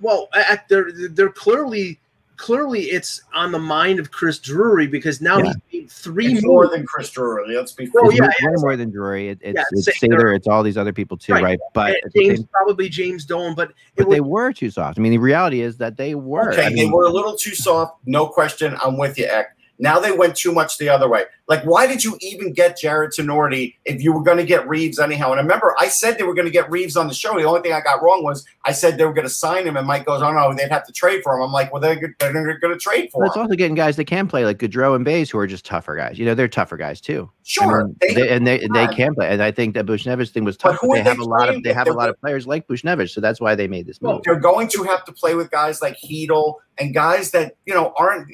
[0.00, 2.00] Well, at, they're they're clearly
[2.36, 5.52] clearly it's on the mind of Chris Drury because now Yeah.
[5.68, 7.54] he's made three It's more than Chris Drury.
[7.56, 9.28] Let's be Well, it's yeah, way more than Drury.
[9.28, 11.42] It, it's Yeah, it's say Sather, it's all these other people too, Right.
[11.42, 11.58] right?
[11.74, 14.98] But, And James same- probably James Dolan, but it but was they were too soft.
[14.98, 16.52] I mean, the reality is that they were.
[16.52, 18.76] Okay, I they were a little too soft, no question.
[18.82, 19.56] I'm with you, Eck.
[19.82, 21.24] Now they went too much the other way.
[21.48, 25.00] Like, why did you even get Jarred Tinordi if you were going to get Reaves
[25.00, 25.32] anyhow?
[25.32, 27.36] And I remember, I said they were going to get Reaves on the show.
[27.36, 29.76] The only thing I got wrong was I said they were going to sign him,
[29.76, 32.14] and Mike goes, "Oh no, they'd have to trade for him." I'm like, "Well, they're,
[32.20, 34.58] they're going to trade for but it's him." also getting guys that can play like
[34.58, 36.16] Goodrow and Blais, who are just tougher guys.
[36.16, 37.28] You know, they're tougher guys too.
[37.28, 39.28] I Sure, mean, they- they, and they and they can play.
[39.28, 40.80] And I think that Buchnevich thing was tough.
[40.80, 43.20] they they have a lot of they have a lot of players like Buchnevich, so
[43.20, 44.22] that's why they made this move.
[44.22, 47.92] They're going to have to play with guys like Heedle and guys that you know
[47.98, 48.28] aren't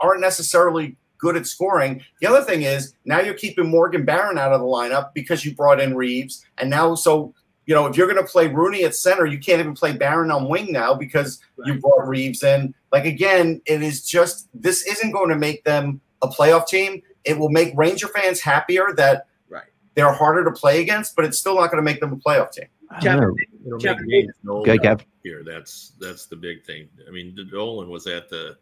[0.00, 2.02] aren't necessarily good at scoring.
[2.20, 5.54] The other thing is now you're keeping Morgan Barron out of the lineup because you
[5.54, 7.32] brought in Reaves, and now so
[7.66, 10.30] you know if you're going to play Rooney at center, you can't even play Barron
[10.30, 12.74] on wing now because you brought Reaves in.
[12.92, 17.02] Like again, it is just this isn't going to make them a playoff team.
[17.24, 19.62] It will make Ranger fans happier that Right.
[19.94, 22.52] they're harder to play against, but it's still not going to make them a playoff
[22.52, 22.66] team.
[22.90, 23.34] I don't know.
[23.66, 25.00] It'll Kevin, make James Dolan Good, Kev.
[25.22, 25.42] here.
[25.42, 26.86] That's that's the big thing.
[27.08, 28.56] I mean, Dolan was at the at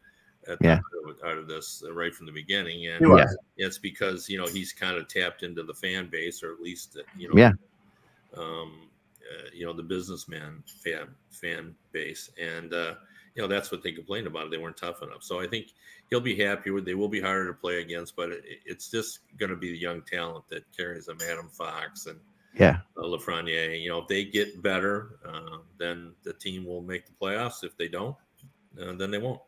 [0.61, 0.81] Yeah.
[0.93, 3.37] the, out of this uh, right from the beginning, and He was.
[3.57, 6.97] it's because you know he's kind of tapped into the fan base, or at least
[6.99, 7.53] uh, you know, Yeah.
[8.37, 8.89] um,
[9.23, 12.95] uh, you know, the businessman fan fan base, and uh,
[13.35, 14.51] you know that's what they complained about.
[14.51, 15.23] They weren't tough enough.
[15.23, 15.69] So I think
[16.11, 16.85] he'll be happy with.
[16.85, 19.79] They will be harder to play against, but it, it's just going to be the
[19.79, 21.19] young talent that carries them.
[21.31, 22.19] Adam Fox and
[22.55, 22.79] Yeah.
[22.97, 23.81] uh, Lafreniere.
[23.81, 27.65] You know, if they get better, uh, then the team will make the playoffs.
[27.65, 28.17] If they don't,
[28.81, 29.41] uh, then they won't.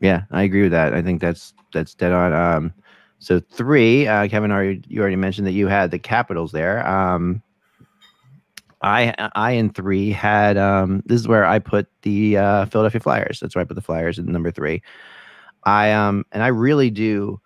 [0.00, 0.94] Yeah, I agree with that.
[0.94, 2.32] I think that's that's dead on.
[2.32, 2.72] Um,
[3.18, 6.86] so three, uh, Kevin, already you already mentioned that you had the Capitals there.
[6.86, 7.42] Um,
[8.82, 13.40] I I in three had um this is where I put the uh Philadelphia Flyers.
[13.40, 14.82] That's where I put the Flyers in number three.
[15.64, 17.40] I um and I really do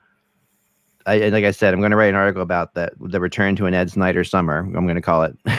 [1.09, 3.75] I like I said, I'm gonna write an article about that the return to an
[3.75, 5.37] Ed Snider summer, I'm gonna call it.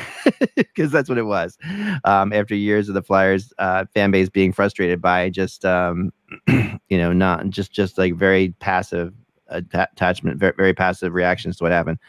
[0.55, 1.57] Because that's what it was.
[2.03, 6.11] Um after years of the Flyers uh fan base being frustrated by just um
[6.47, 9.13] you know, not just just like very passive
[9.49, 11.99] attachment, very, very passive reactions to what happened.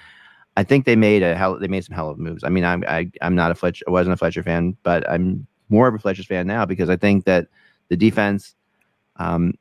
[0.57, 1.59] I think they made a hell.
[1.59, 2.45] They made some hell of moves.
[2.45, 3.84] I mean, I'm I, I'm not a Fletcher.
[3.86, 6.97] I wasn't a Fletcher fan, but I'm more of a Fletcher's fan now because I
[6.97, 7.47] think that
[7.88, 8.55] the defense,
[9.16, 9.55] um,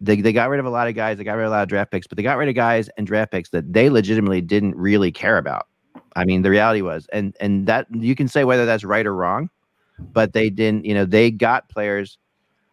[0.00, 1.18] they they got rid of a lot of guys.
[1.18, 2.88] They got rid of a lot of draft picks, but they got rid of guys
[2.96, 5.66] and draft picks that they legitimately didn't really care about.
[6.14, 9.14] I mean, the reality was, and and that you can say whether that's right or
[9.14, 9.50] wrong,
[9.98, 10.84] but they didn't.
[10.84, 12.18] You know, they got players.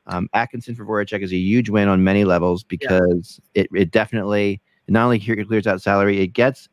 [0.06, 3.64] Um, Atkinson for Voracek is a huge win on many levels because yeah.
[3.64, 6.68] it it definitely not only clears out salary, it gets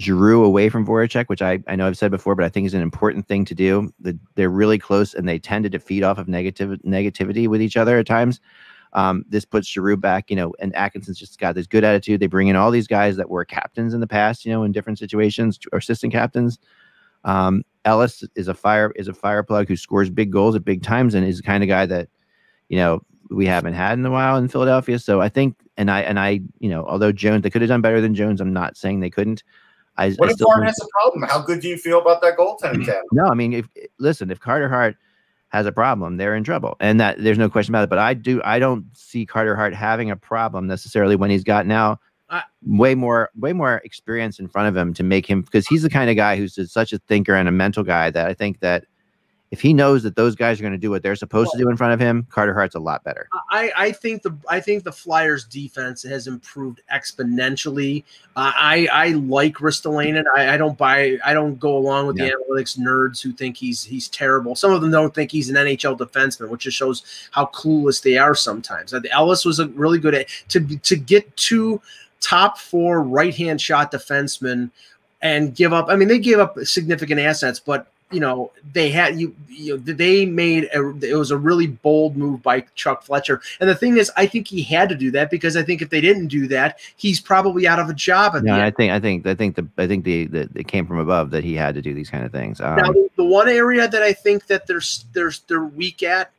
[0.00, 2.74] Giroux away from Voracek, which I, I know I've said before, but I think is
[2.74, 3.92] an important thing to do.
[4.00, 7.76] The, they're really close and they tend to feed off of negative negativity with each
[7.76, 8.40] other at times.
[8.94, 12.20] Um, this puts Giroux back, you know, and Atkinson's just got this good attitude.
[12.20, 14.70] They bring in all these guys that were captains in the past, you know, in
[14.70, 16.58] different situations, or assistant captains.
[17.24, 20.82] Um, Ellis is a fire is a fire plug who scores big goals at big
[20.82, 22.08] times and is the kind of guy that,
[22.68, 24.98] you know, we haven't had in a while in Philadelphia.
[24.98, 27.80] So I think, and I and I, you know, although Jones they could have done
[27.80, 29.42] better than Jones, I'm not saying they couldn't.
[29.96, 31.28] I, what I if Hart has a problem?
[31.28, 33.04] How good do you feel about that goaltending cabinet?
[33.12, 33.68] No, I mean, if
[33.98, 34.96] listen, if Carter Hart
[35.54, 37.90] has a problem, they're in trouble, and that there's no question about it.
[37.90, 41.66] But I do, I don't see Carter Hart having a problem necessarily when he's got
[41.66, 41.98] now
[42.28, 45.82] I, way more, way more experience in front of him to make him because he's
[45.82, 48.60] the kind of guy who's such a thinker and a mental guy that I think
[48.60, 48.84] that
[49.54, 51.62] if he knows that those guys are going to do what they're supposed well, to
[51.62, 53.28] do in front of him, Carter Hart's a lot better.
[53.50, 58.02] I, I think the I think the Flyers defense has improved exponentially.
[58.34, 60.24] Uh, I I like Ristolainen.
[60.34, 62.30] I, I don't buy I don't go along with yeah.
[62.30, 64.56] the analytics nerds who think he's he's terrible.
[64.56, 68.18] Some of them don't think he's an NHL defenseman, which just shows how clueless they
[68.18, 68.92] are sometimes.
[68.92, 71.80] Uh, Ellis was a really good at to to get two
[72.20, 74.72] top four right hand shot defensemen
[75.22, 75.86] and give up.
[75.88, 79.92] I mean, they gave up significant assets, but you know they had you, you know,
[79.92, 83.40] they made a, it was a really bold move by Chuck Fletcher.
[83.58, 85.90] And the thing is I think he had to do that because I think if
[85.90, 89.26] they didn't do that he's probably out of a job at I think I think
[89.26, 91.82] I think the I think the, the it came from above that he had to
[91.82, 92.60] do these kind of things.
[92.60, 96.30] Um, now the, the one area that I think that there's there's they're weak at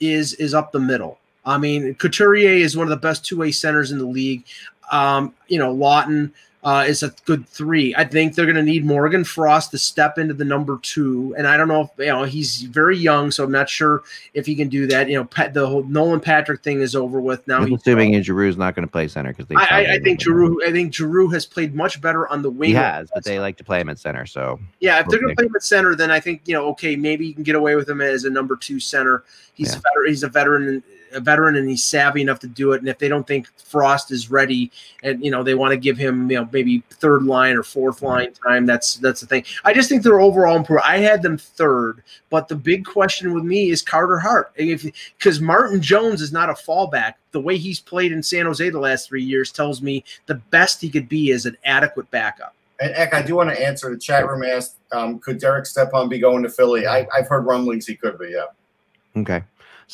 [0.00, 1.18] is is up the middle.
[1.46, 4.44] I mean Couturier is one of the best two way centers in the league.
[4.92, 6.32] Um, you know Laughton
[6.64, 7.94] uh, is a good three.
[7.94, 11.46] I think they're going to need Morgan Frost to step into the number two, and
[11.46, 14.02] I don't know if you know he's very young, so I'm not sure
[14.32, 15.08] if he can do that.
[15.08, 17.58] You know, Pat, the whole Nolan Patrick thing is over with now.
[17.58, 20.58] I'm assuming Giroux is not going to play center because I, I, I think Giroux.
[20.66, 22.70] I think Giroux has played much better on the wing.
[22.70, 24.24] He has, but they like to play him at center.
[24.24, 26.68] So yeah, if they're going to play him at center, then I think you know,
[26.68, 29.22] okay, maybe you can get away with him as a number two center.
[29.52, 29.80] He's yeah.
[29.80, 30.82] a veteran, he's a veteran
[31.14, 32.80] a veteran and he's savvy enough to do it.
[32.80, 34.70] And if they don't think Frost is ready,
[35.02, 38.02] and you know they want to give him you know maybe third line or fourth
[38.02, 39.44] line time, that's that's the thing.
[39.64, 40.82] I just think they're overall improved.
[40.84, 44.84] I had them third, but the big question with me is Carter Hart, if
[45.18, 47.14] because Martin Jones is not a fallback.
[47.32, 50.80] The way he's played in San Jose the last three years tells me the best
[50.80, 52.54] he could be is an adequate backup.
[52.80, 56.08] And Eck, I do want to answer the chat room asked, um, could Derek Stepan
[56.08, 56.86] be going to Philly?
[56.86, 59.20] I, have heard rumblings he could be, yeah.
[59.20, 59.44] Okay.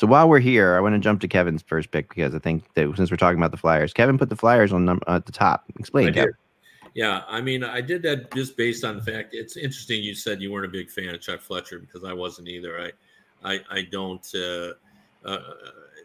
[0.00, 2.64] So while we're here, I want to jump to Kevin's first pick because I think
[2.72, 5.32] that since we're talking about the Flyers, Kevin put the Flyers on num- at the
[5.32, 5.66] top.
[5.78, 6.32] Explain, Kevin.
[6.94, 10.02] Yeah, I mean, I did that just based on the fact it's interesting.
[10.02, 12.80] You said you weren't a big fan of Chuck Fletcher because I wasn't either.
[12.80, 12.92] I,
[13.44, 14.26] I, I don't.
[14.34, 14.72] Uh,
[15.22, 15.38] uh,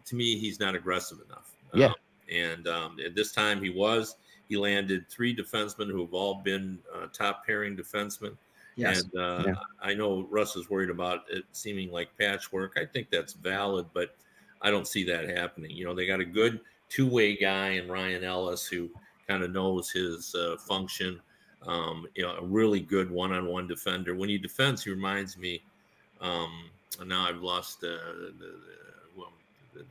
[0.04, 1.56] to me, he's not aggressive enough.
[1.74, 1.86] Yeah.
[1.86, 1.94] Um,
[2.30, 4.18] and um, at this time, he was.
[4.50, 8.36] He landed three defensemen who have all been uh, top pairing defensemen.
[8.76, 9.04] Yes.
[9.04, 9.54] And uh, yeah.
[9.82, 12.78] I know Russ is worried about it seeming like patchwork.
[12.78, 14.16] I think that's valid, but
[14.62, 15.72] I don't see that happening.
[15.72, 16.60] You know, they got a good
[16.90, 18.90] two way guy in Ryan Ellis who
[19.28, 21.22] kind of knows his uh, function.
[21.66, 24.14] Um, you know, a really good one on one defender.
[24.14, 25.64] When he defends, he reminds me.
[26.22, 26.70] Um,
[27.06, 28.60] now I've lost uh, the, the,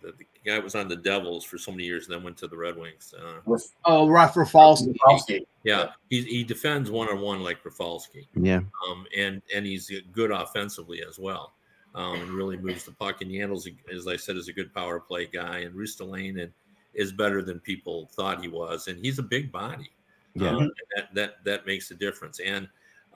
[0.00, 2.48] the, the, guy was on the Devils for so many years, and then went to
[2.48, 3.14] the Red Wings.
[3.16, 5.46] Uh, oh, Rafalski.
[5.62, 8.28] Yeah, he, he defends one on one like Rafalski.
[8.34, 11.54] Yeah, um, and and he's good offensively as well.
[11.94, 13.22] Um, and really moves the puck.
[13.22, 15.60] And Yandle's, as I said, is a good power play guy.
[15.60, 16.50] And Ristolainen
[16.92, 19.90] is better than people thought he was, and he's a big body.
[20.34, 22.40] Yeah, um, that that that makes a difference.
[22.40, 22.68] And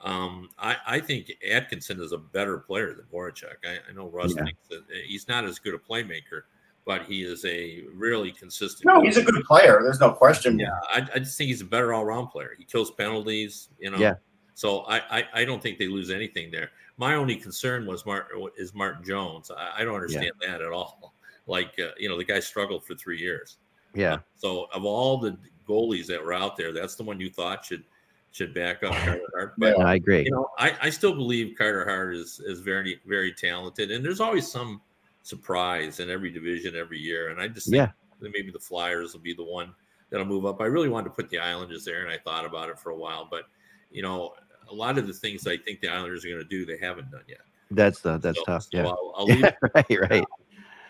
[0.03, 3.57] um, I, I think Atkinson is a better player than Voracek.
[3.65, 4.45] I, I know Russ yeah.
[4.45, 6.43] thinks that he's not as good a playmaker,
[6.89, 8.87] but he is a really consistent.
[8.87, 9.79] No, he's a good player.
[9.83, 10.57] There's no question.
[10.57, 12.55] Yeah, I, I just think he's a better all round player.
[12.57, 13.69] He kills penalties.
[13.77, 13.97] You know.
[13.99, 14.15] Yeah.
[14.55, 16.71] So I, I, I don't think they lose anything there.
[16.97, 19.51] My only concern was Mark is Martin Jones.
[19.55, 21.13] I, I don't understand that at all.
[21.45, 23.57] Like uh, you know, the guy struggled for three years.
[23.93, 24.17] Yeah.
[24.37, 25.37] So of all the
[25.67, 27.83] goalies that were out there, that's the one you thought should
[28.31, 29.53] should back up Carter Hart.
[29.59, 30.23] But No, I agree.
[30.23, 34.19] you know, I, I still believe Carter Hart is is very very talented, and there's
[34.19, 34.81] always some
[35.23, 37.29] surprise in every division every year.
[37.29, 37.91] And I just think Yeah.
[38.21, 39.73] that maybe the Flyers will be the one
[40.09, 40.61] that'll move up.
[40.61, 42.95] I really wanted to put the Islanders there, and I thought about it for a
[42.97, 43.45] while, but
[43.91, 44.33] you know,
[44.69, 47.09] a lot of the things I think the Islanders are going to do, they haven't
[47.11, 47.39] done yet.
[47.71, 48.63] That's the that's So- tough.
[48.63, 48.87] so Yeah.
[48.87, 49.51] I'll, I'll leave yeah.
[49.75, 50.09] Right.
[50.09, 50.25] Right.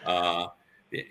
[0.06, 0.48] uh,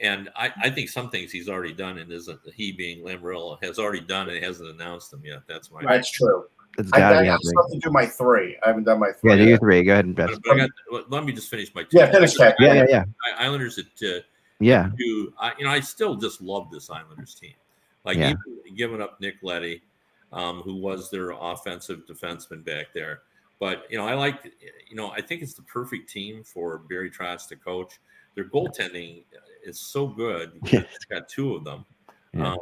[0.01, 3.79] and I, I think some things he's already done and isn't he being Lamoriello has
[3.79, 5.43] already done and hasn't announced them yet.
[5.47, 6.47] That's my That's true.
[6.79, 7.51] It's I, got to I be have happening.
[7.51, 8.57] stuff to do my three.
[8.65, 9.31] I haven't done my three.
[9.33, 9.37] Yeah.
[9.37, 9.49] Do yet.
[9.49, 9.83] your three.
[9.83, 10.41] Go ahead and but, best.
[10.45, 11.99] but got, let me just finish my two.
[11.99, 12.55] Yeah, finish that.
[12.61, 12.75] Yeah.
[12.75, 12.87] Yeah.
[12.89, 13.05] Yeah.
[13.37, 14.21] Islanders at uh,
[14.61, 14.91] Yeah.
[14.99, 15.33] two.
[15.41, 17.55] I, you know, I still just love this Islanders team.
[18.05, 18.35] Like Yeah.
[18.65, 19.83] even giving up Nick Leddy,
[20.33, 23.23] um, who was their offensive defenseman back there.
[23.59, 24.45] But you know, I like.
[24.89, 27.99] You know, I think it's the perfect team for Barry Trotz to coach.
[28.37, 29.25] Their goaltending
[29.65, 30.53] is so good.
[30.73, 30.83] Yeah.
[30.95, 31.85] It's got two of them.
[32.33, 32.53] Yeah.
[32.53, 32.59] Um,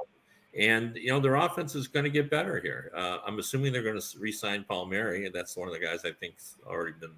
[0.58, 2.90] and you know their offense is going to get better here.
[2.94, 6.12] Uh, I'm assuming they're going to re-sign Palmieri, and that's one of the guys I
[6.12, 7.12] think's already been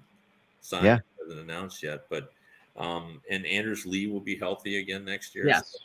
[0.61, 0.99] signed, Yeah.
[1.21, 2.05] hasn't announced yet.
[2.09, 2.31] But
[2.77, 5.47] um, and Anders Lee will be healthy again next year.
[5.47, 5.71] Yes.
[5.71, 5.79] So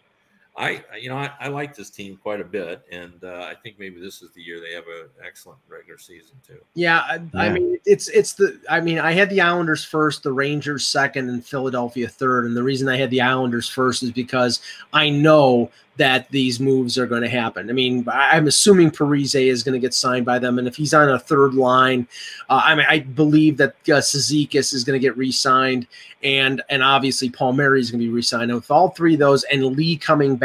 [0.57, 3.77] I, you know, I, I like this team quite a bit, and uh, I think
[3.77, 6.61] maybe this is the year they have an excellent regular season too.
[6.75, 10.33] Yeah, I, I mean it's it's the I mean I had the Islanders first, the
[10.33, 12.47] Rangers second, and Philadelphia third.
[12.47, 14.61] And the reason I had the Islanders first is because
[14.93, 17.71] I know that these moves are going to happen.
[17.71, 20.75] I mean, I- I'm assuming Parise is going to get signed by them, and if
[20.75, 22.07] he's on a third line,
[22.49, 25.89] uh, I mean I believe that uh, Cizikas is going to get re-signed,
[26.23, 28.53] and and obviously Palmieri is going to be re-signed.
[28.53, 30.44] And with all three of those, and Lee coming back.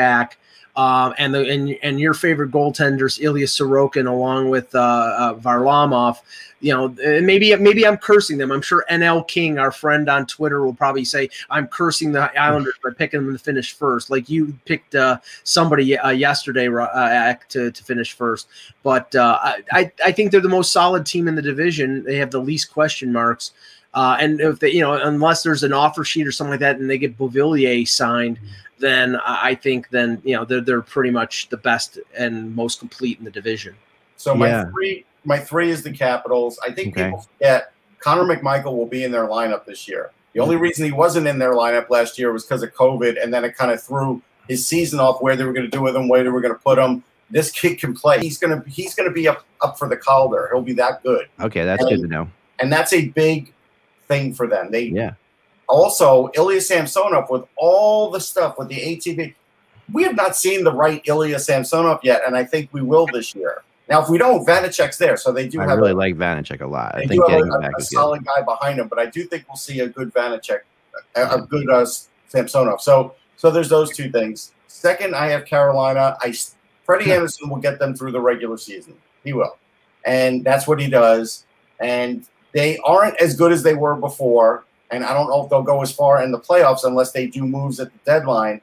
[0.75, 6.19] Um, and the and, and your favorite goaltenders, Ilya Sorokin, along with uh, uh, Varlamov,
[6.61, 6.89] you know,
[7.21, 8.51] maybe maybe I'm cursing them.
[8.51, 12.75] I'm sure NL King, our friend on Twitter, will probably say I'm cursing the Islanders
[12.83, 17.71] by picking them to finish first, like you picked uh, somebody uh, yesterday uh, to
[17.71, 18.47] to finish first.
[18.83, 19.37] But uh,
[19.73, 22.03] I I- think they're the most solid team in the division.
[22.03, 23.51] They have the least question marks.
[23.93, 26.77] Uh, and if they, you know, unless there's an offer sheet or something like that,
[26.77, 28.37] and they get Beauvillier signed,
[28.79, 32.79] then I I think then you know they're they're pretty much the best and most
[32.79, 33.75] complete in the division.
[34.17, 34.69] So my Yeah.
[34.71, 36.59] three, my three is the Capitals.
[36.63, 37.05] I think Okay.
[37.05, 40.11] people forget Connor McMichael will be in their lineup this year.
[40.33, 43.33] The only reason he wasn't in their lineup last year was because of COVID, and
[43.33, 45.95] then it kind of threw his season off where they were going to do with
[45.95, 47.03] him, where they were going to put him.
[47.31, 48.19] This kid can play.
[48.19, 50.49] He's gonna he's gonna be up up for the Calder.
[50.51, 51.63] He'll be that good, Okay.
[51.63, 52.27] That's good to know.
[52.59, 53.53] and that's a big
[54.07, 54.71] thing for them.
[54.71, 55.11] They Yeah.
[55.69, 59.35] Also Ilya Samsonov with all the stuff with the ATP.
[59.93, 63.33] We have not seen the right Ilya Samsonov yet, and I think we will this
[63.33, 63.63] year.
[63.89, 66.61] Now, if we don't, Vanecek's there, so they do I have really a, like Vanecek
[66.61, 66.93] a lot.
[66.93, 67.95] I think do have getting a, back a is good.
[67.95, 68.87] solid guy behind him.
[68.87, 70.59] But I do think we'll see a good Vanecek,
[71.15, 71.87] a, a good uh,
[72.27, 72.81] Samsonov.
[72.81, 74.53] So, so there's those two things.
[74.67, 76.17] Second, I have Carolina.
[76.21, 76.35] I
[76.83, 78.95] Freddie Andersen will get them through the regular season.
[79.23, 79.57] He will,
[80.05, 81.45] and that's what he does.
[81.79, 84.65] And they aren't as good as they were before.
[84.91, 87.45] And I don't know if they'll go as far in the playoffs unless they do
[87.45, 88.61] moves at the deadline.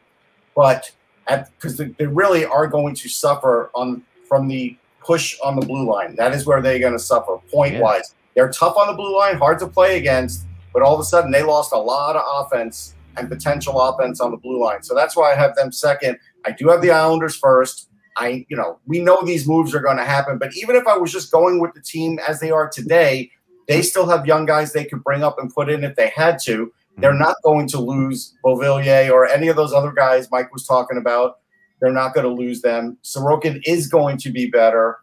[0.54, 0.90] But
[1.26, 5.88] because they, they really are going to suffer on from the push on the blue
[5.88, 6.16] line.
[6.16, 8.14] That is where they're going to suffer point wise.
[8.34, 11.30] They're tough on the blue line, hard to play against, but all of a sudden
[11.30, 14.82] they lost a lot of offense and potential offense on the blue line.
[14.82, 16.18] So that's why I have them second.
[16.44, 17.88] I do have the Islanders first.
[18.18, 20.96] I, you know, we know these moves are going to happen, but even if I
[20.96, 23.30] was just going with the team as they are today,
[23.68, 26.38] they still have young guys they could bring up and put in if they had
[26.44, 26.72] to.
[26.98, 30.96] They're not going to lose Beauvillier or any of those other guys Mike was talking
[30.96, 31.38] about.
[31.80, 32.96] They're not going to lose them.
[33.04, 34.98] Sorokin is going to be better.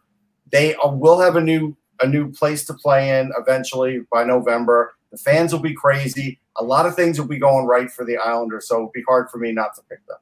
[0.50, 4.96] They uh, will have a new a new place to play in eventually by November.
[5.12, 6.40] The fans will be crazy.
[6.56, 9.30] A lot of things will be going right for the Islanders, so it'll be hard
[9.30, 10.18] for me not to pick them.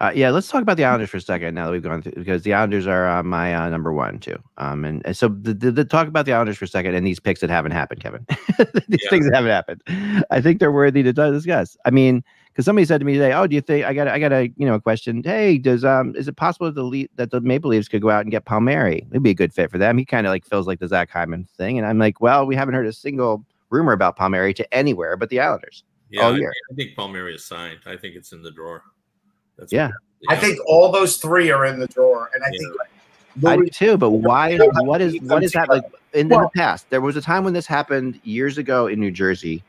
[0.00, 2.12] Uh, yeah, let's talk about the Islanders for a second now that we've gone through
[2.12, 4.36] because the Islanders are uh, my uh, number one too.
[4.56, 7.04] Um, and, and so the, the, the talk about the Islanders for a second and
[7.04, 8.24] these picks that haven't happened, Kevin.
[8.86, 9.10] these Yeah.
[9.10, 9.82] things that haven't happened.
[10.30, 11.76] I think they're worthy to discuss.
[11.84, 14.20] I mean, because somebody said to me today, "Oh, do you think I got I
[14.20, 15.22] got a you know a question?
[15.24, 18.10] Hey, does um is it possible that the Le- that the Maple Leafs could go
[18.10, 19.04] out and get Palmieri?
[19.10, 19.98] It'd be a good fit for them.
[19.98, 22.54] He kind of like feels like the Zach Hyman thing, and I'm like, well, we
[22.54, 25.82] haven't heard a single rumor about Palmieri to anywhere but the Islanders.
[26.10, 26.38] Yeah, all I.
[26.38, 27.80] I think Palmieri is signed.
[27.84, 28.82] I think it's in the drawer.
[29.58, 29.90] That's Yeah.
[30.28, 32.58] I think all those three are in the drawer, and I Yeah.
[32.58, 32.72] think
[33.46, 34.56] I do Louis- too, but why?
[34.58, 36.90] What is what is that like in, in the past?
[36.90, 39.62] There was a time when this happened years ago in New Jersey.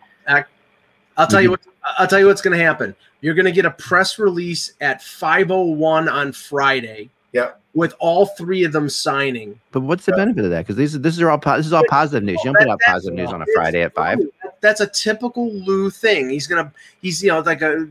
[1.17, 1.59] I'll tell you what.
[1.97, 2.95] I'll tell you what's going to happen.
[3.21, 7.51] You're going to get a press release at 5:01 on Friday, Yeah.
[7.75, 9.59] With all three of them signing.
[9.71, 10.61] But what's the benefit of that?
[10.61, 12.39] Because these this is all this is all positive news.
[12.43, 14.19] You don't put out positive news on a Friday at five.
[14.62, 14.68] Lou.
[14.68, 16.30] That's a typical Lou thing.
[16.30, 17.88] He's gonna he's you know like a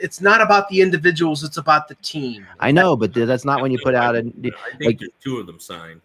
[0.00, 2.46] it's not about the individuals, it's about the team.
[2.58, 4.18] I know, but that's not when you put out a.
[4.18, 6.00] I think like- there's two of them signed,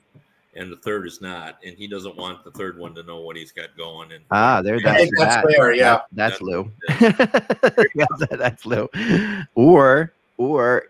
[0.56, 3.36] and the third is not, and he doesn't want the third one to know what
[3.36, 4.12] he's got going.
[4.12, 4.76] And Ah, there.
[4.76, 5.46] I That's think that's that.
[5.52, 6.00] fair, yeah.
[6.14, 6.72] That- that's That's- Lou.
[7.96, 8.88] Yeah, that- that's Lou.
[9.56, 10.86] Or or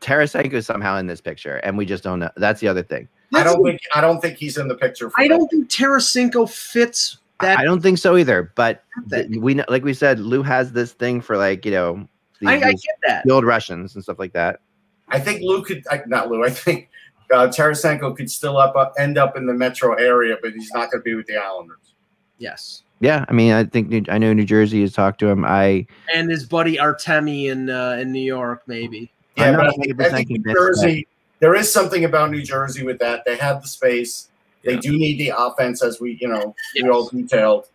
[0.00, 2.30] Tarasenko somehow in this picture, and we just don't know.
[2.36, 3.08] That's the other thing.
[3.34, 5.10] I don't think I don't think he's in the picture.
[5.10, 5.36] For I that.
[5.36, 7.58] don't think Tarasenko fits that.
[7.58, 8.52] I don't think so either.
[8.54, 11.72] But that- th- we know, like we said, Lou has this thing for like you
[11.72, 12.08] know
[12.40, 13.22] these, I, I get that.
[13.22, 14.60] skilled Russians and stuff like that.
[15.08, 16.44] I think Lou could I, not Lou.
[16.44, 16.88] I think
[17.32, 20.90] uh, Tarasenko could still up, up end up in the metro area, but he's not
[20.90, 21.94] going to be with the Islanders.
[22.38, 22.82] Yes.
[23.00, 25.44] Yeah, I mean, I think New, I know New Jersey has talked to him.
[25.44, 29.10] I And his buddy Artemi in uh, in New York, maybe.
[29.36, 31.08] I'm Yeah, not but I think, I think New convinced Jersey.
[31.40, 33.24] There is something about New Jersey with that.
[33.26, 34.28] They have the space.
[34.66, 34.80] They Yeah.
[34.80, 37.66] do need the offense, as we you know we all detailed.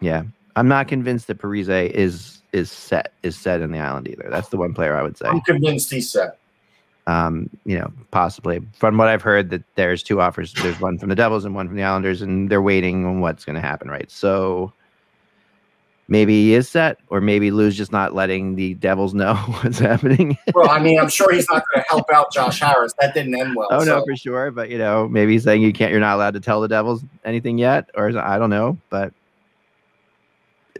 [0.00, 0.22] yeah,
[0.54, 4.28] I'm not convinced that Parise is is set is set in the island either.
[4.30, 5.26] That's the one player I would say.
[5.26, 6.38] I'm convinced he's set.
[7.08, 10.52] Um, you know, possibly from what I've heard that there's two offers.
[10.54, 13.44] There's one from the Devils and one from the Islanders, and they're waiting on what's
[13.44, 14.10] going to happen, right?
[14.10, 14.72] So
[16.08, 20.36] maybe he is set, or maybe Lou's just not letting the Devils know what's happening.
[20.54, 22.92] Well, I mean, I'm sure he's not going to help out Josh Harris.
[23.00, 23.68] That didn't end well.
[23.70, 24.50] oh no, for sure.
[24.50, 27.02] But you know, maybe he's saying you can't, you're not allowed to tell the Devils
[27.24, 28.78] anything yet, or is- I don't know.
[28.90, 29.12] But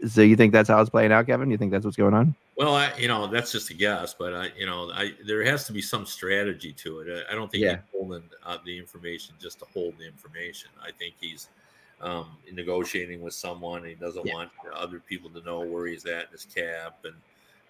[0.05, 1.49] so you think that's how it's playing out, Kevin?
[1.49, 2.35] You think that's what's going on?
[2.55, 5.65] Well, I, you know, that's just a guess, but I, you know, I there has
[5.67, 7.25] to be some strategy to it.
[7.29, 7.71] I, I don't think Yeah.
[7.77, 10.69] he's holding out the information just to hold the information.
[10.81, 11.49] I think he's
[12.01, 13.79] um, negotiating with someone.
[13.79, 14.33] And he doesn't Yeah.
[14.33, 17.15] want other people to know where he's at in his cap, and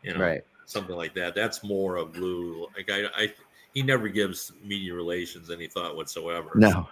[0.04, 0.42] you know, right.
[0.66, 1.36] something like that.
[1.36, 2.68] That's more of Lou.
[2.76, 3.34] Like I, I,
[3.74, 6.52] he never gives media relations any thought whatsoever.
[6.56, 6.88] No.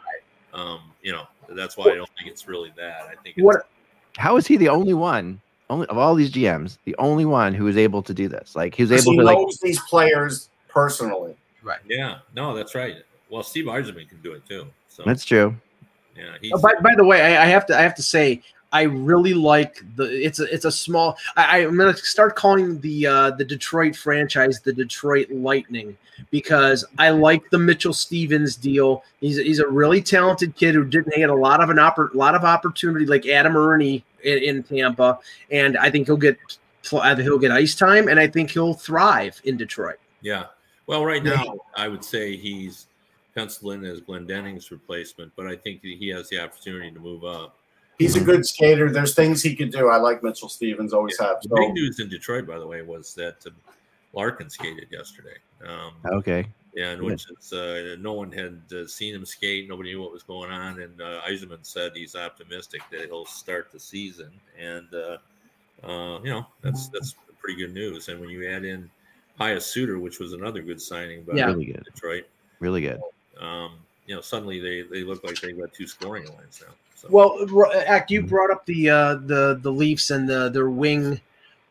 [0.54, 3.02] um, you know, that's why I don't think it's really that.
[3.04, 3.68] I think it's, What
[4.18, 7.68] How is he the only one, only of all these GMs, the only one who
[7.68, 8.56] is able to do this?
[8.56, 11.36] Like who's 'Cause able he to like these players personally.
[11.64, 11.80] Right.
[11.88, 12.98] Yeah, no, that's right.
[13.30, 14.68] Well, Steve Yzerman can do it too.
[14.88, 15.56] So that's true.
[16.16, 18.42] Yeah, he's, Oh, by, by the way, I, I have to I have to say
[18.72, 23.08] I really like the it's a it's a small I, I'm gonna start calling the
[23.08, 25.98] uh, the Detroit franchise the Detroit Lightning
[26.32, 29.04] because I like the Mitchell Stephens deal.
[29.22, 32.36] He's he's a really talented kid who didn't get a lot of an oppor- lot
[32.36, 35.20] of opportunity like Adam Erne in, in Tampa,
[35.52, 36.38] and I think he'll get
[36.90, 40.00] he'll get ice time, and I think he'll thrive in Detroit.
[40.22, 40.46] Yeah.
[40.88, 42.88] Well, right now, I would say he's
[43.36, 47.58] penciled in as Glendening's replacement, but I think he has the opportunity to move up.
[48.00, 48.92] He's a good skater.
[48.92, 49.88] There's things he could do.
[49.90, 50.94] I like Mitchell Stephens.
[50.94, 51.42] Always have.
[51.42, 53.52] The So big news in Detroit, by the way, was that uh,
[54.14, 55.36] Larkin skated yesterday.
[55.66, 56.46] Um, Okay.
[56.78, 59.70] and which is uh, no one had uh, seen him skate.
[59.70, 60.82] Nobody knew what was going on.
[60.82, 64.32] And uh, Yzerman said he's optimistic that he'll start the season.
[64.60, 65.18] And uh,
[65.88, 68.10] uh, you know that's that's pretty good news.
[68.10, 68.90] And when you add in
[69.38, 71.46] Pius Suter, which was another good signing by Yeah.
[71.48, 71.84] Really good.
[71.86, 72.26] Detroit,
[72.60, 73.00] Really good.
[73.40, 73.72] Um,
[74.06, 76.74] you know suddenly they they look like they've got two scoring lines now.
[76.96, 77.08] So.
[77.12, 81.22] Well, Act, you brought up the uh, the the Leafs and the their wing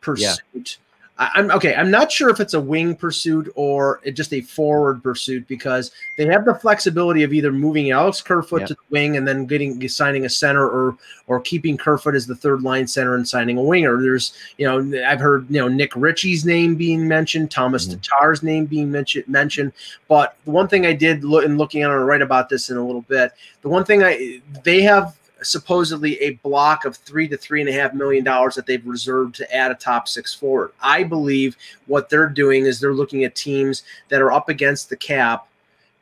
[0.01, 0.77] pursuit.
[0.79, 0.84] I,
[1.17, 1.73] I'm okay.
[1.75, 6.25] I'm not sure if it's a wing pursuit or just a forward pursuit because they
[6.25, 8.67] have the flexibility of either moving Alex Kerfoot Yep.
[8.67, 10.97] to the wing and then getting signing a center, or
[11.27, 14.01] or keeping Kerfoot as the third line center and signing a winger.
[14.01, 18.01] There's you know I've heard you know Nick Ritchie's name being mentioned, Thomas Mhm.
[18.01, 19.71] Tatar's name being mentioned mentioned.
[20.09, 22.75] But the one thing I did look in looking at I'll write about this in
[22.75, 23.31] a little bit.
[23.61, 27.73] The one thing I they have supposedly a block of three to three and a
[27.73, 30.71] half million dollars that they've reserved to add a top six forward.
[30.81, 31.57] I believe
[31.87, 35.47] what they're doing is they're looking at teams that are up against the cap.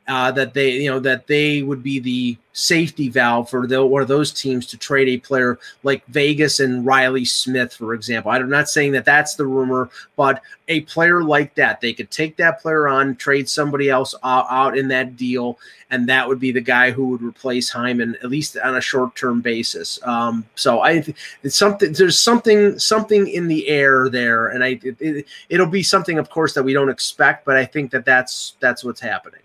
[0.06, 4.02] Uh, that they, you know, that they would be the safety valve for the, one
[4.02, 8.30] of those teams to trade a player like Vegas and Reilly Smith, for example.
[8.30, 12.36] I'm not saying that that's the rumor, but a player like that, they could take
[12.36, 15.58] that player on, trade somebody else out, out in that deal,
[15.90, 19.40] and that would be the guy who would replace Hyman at least on a short-term
[19.40, 19.98] basis.
[20.02, 21.02] Um, so I,
[21.42, 21.94] it's something.
[21.94, 26.28] There's something, something in the air there, and I, it, it, it'll be something, of
[26.28, 29.40] course, that we don't expect, but I think that that's that's what's happening.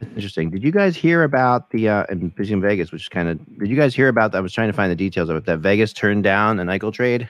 [0.00, 0.50] Interesting.
[0.50, 3.68] Did you guys hear about the uh in in Vegas, which is kind of did
[3.68, 5.92] you guys hear about I was trying to find the details of it that Vegas
[5.92, 7.28] turned down an Eichel trade?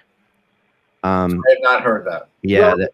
[1.03, 2.29] Um I have not heard that.
[2.43, 2.91] yeah, Well, that,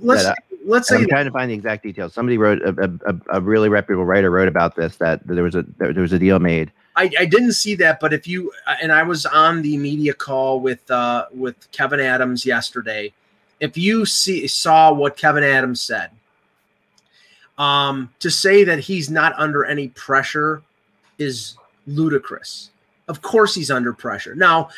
[0.00, 2.12] Let's that, let's say I'm say trying to find the exact details.
[2.12, 2.68] Somebody wrote a,
[3.06, 6.02] a, a- a really reputable writer wrote about this that there was a there, there
[6.02, 6.70] was a deal made.
[6.96, 10.60] I, I didn't see that, but if you and I was on the media call
[10.60, 13.12] with uh, with Kevin Adams yesterday.
[13.60, 16.10] If you see saw what Kevin Adams said,
[17.56, 20.62] Um, to say that he's not under any pressure
[21.18, 22.70] is ludicrous.
[23.06, 24.34] Of course, he's under pressure.
[24.34, 24.70] Now,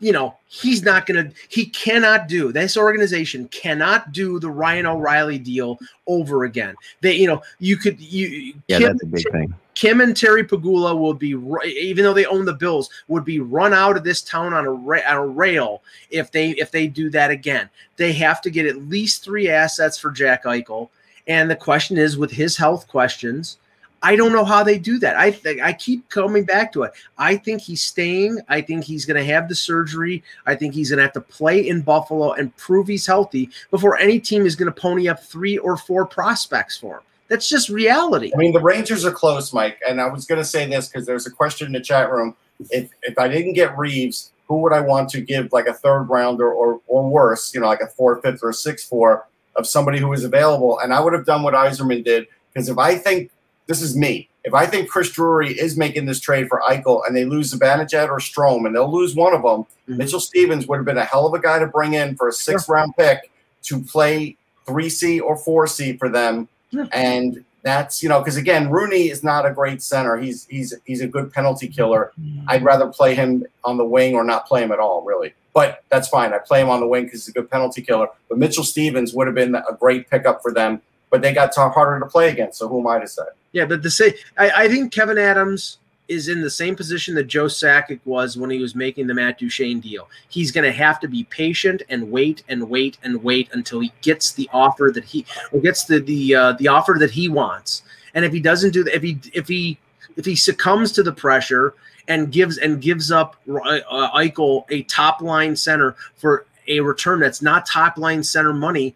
[0.00, 4.86] you know, he's not going to, he cannot do, this organization cannot do the Ryan
[4.86, 6.74] O'Reilly deal over again.
[7.00, 9.54] They, you know, you could, you, Yeah, Kim, that's a big thing.
[9.74, 11.30] Kim and Terry Pegula will be,
[11.66, 14.70] even though they own the Bills, would be run out of this town on a,
[14.70, 17.68] ra- on a rail if they, if they do that again.
[17.96, 20.90] They have to get at least three assets for Jack Eichel.
[21.26, 23.58] And the question is, with his health questions,
[24.04, 25.16] I don't know how they do that.
[25.16, 26.92] I I keep coming back to it.
[27.16, 28.38] I think he's staying.
[28.50, 30.22] I think he's going to have the surgery.
[30.44, 33.96] I think he's going to have to play in Buffalo and prove he's healthy before
[33.96, 37.02] any team is going to pony up three or four prospects for him.
[37.28, 38.30] That's just reality.
[38.34, 39.80] I mean, the Rangers are close, Mike.
[39.88, 42.36] And I was going to say this because there's a question in the chat room.
[42.70, 46.02] If if I didn't get Reeves, who would I want to give like a third
[46.10, 49.26] rounder or or worse, you know, like a four, fifth, or a six, four
[49.56, 50.78] of somebody who is available?
[50.78, 53.30] And I would have done what Yzerman did because if I think
[53.66, 57.16] this is me, if I think Chris Drury is making this trade for Eichel and
[57.16, 59.98] they lose Zibanejad or Strome and they'll lose one of them, Mhm.
[59.98, 62.32] Mitchell Stephens would have been a hell of a guy to bring in for a
[62.32, 63.30] sixth round pick
[63.64, 64.36] to play
[64.66, 66.48] three C or four C for them.
[66.92, 70.16] And that's you know because again Rooney is not a great center.
[70.16, 72.12] He's he's he's a good penalty killer.
[72.20, 72.44] Mm-hmm.
[72.46, 75.34] I'd rather play him on the wing or not play him at all, really.
[75.54, 76.32] But that's fine.
[76.32, 78.08] I play him on the wing because he's a good penalty killer.
[78.28, 80.82] But Mitchell Stephens would have been a great pickup for them.
[81.10, 82.58] But they got to- harder to play against.
[82.58, 83.22] So who am I to say?
[83.52, 85.78] Yeah, but the say I, I think Kevyn Adams
[86.08, 89.38] is in the same position that Joe Sakic was when he was making the Matt
[89.38, 90.08] Duchene deal.
[90.28, 93.92] He's going to have to be patient and wait and wait and wait until he
[94.02, 95.24] gets the offer that he
[95.62, 97.82] gets the the uh, the offer that he wants.
[98.14, 99.78] And if he doesn't do that, if he if he
[100.16, 101.74] if he succumbs to the pressure
[102.06, 107.42] and gives and gives up uh, Eichel a top line center for a return that's
[107.42, 108.94] not top line center money,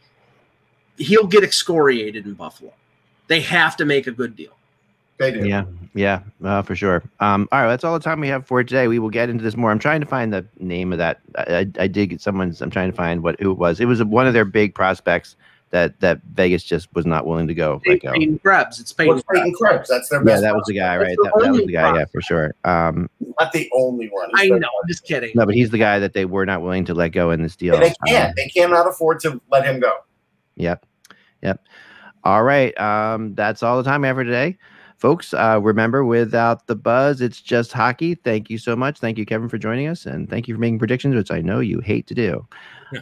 [0.99, 2.73] he'll get excoriated in Buffalo.
[3.29, 4.58] They have to make a good deal.
[5.19, 5.47] They do.
[5.47, 5.64] Yeah,
[5.95, 7.03] yeah, uh, for sure.
[7.21, 8.87] Um, all right, that's all the time we have for today.
[8.89, 9.71] We will get into this more.
[9.71, 11.21] I'm trying to find the name of that.
[11.37, 12.62] I, I, I did get someone's.
[12.62, 13.81] I'm trying to find what who it was.
[13.81, 15.35] It was one of their big prospects
[15.71, 17.83] that that Vegas just was not willing to go.
[17.87, 18.12] Let go.
[18.12, 18.81] Peyton Krebs.
[18.81, 19.73] It's Peyton What's Peyton Krebs.
[19.77, 19.89] Krebs?
[19.89, 20.43] That's their Yeah, best.
[20.43, 21.16] that was the guy, right?
[21.16, 21.97] the That, that was the guy.
[21.97, 22.55] Yeah, for sure.
[22.64, 23.11] Um,
[23.41, 24.31] not the only one.
[24.35, 24.57] I know.
[24.57, 25.33] I'm just kidding.
[25.35, 27.57] no, but he's the guy that they were not willing to let go in this
[27.57, 27.79] deal.
[27.79, 28.29] They can't.
[28.29, 29.93] Um, They cannot afford to let him go.
[30.57, 30.87] Yep.
[31.43, 31.64] Yep.
[32.25, 32.79] All right.
[32.81, 34.57] Um, that's all the time we have for today.
[34.99, 38.17] Folks, uh, remember, without the buzz, it's just hockey.
[38.17, 38.99] Thank you so much.
[38.99, 40.07] Thank you, Kevin, for joining us.
[40.07, 42.49] And thank you for making predictions, which I know you hate to do.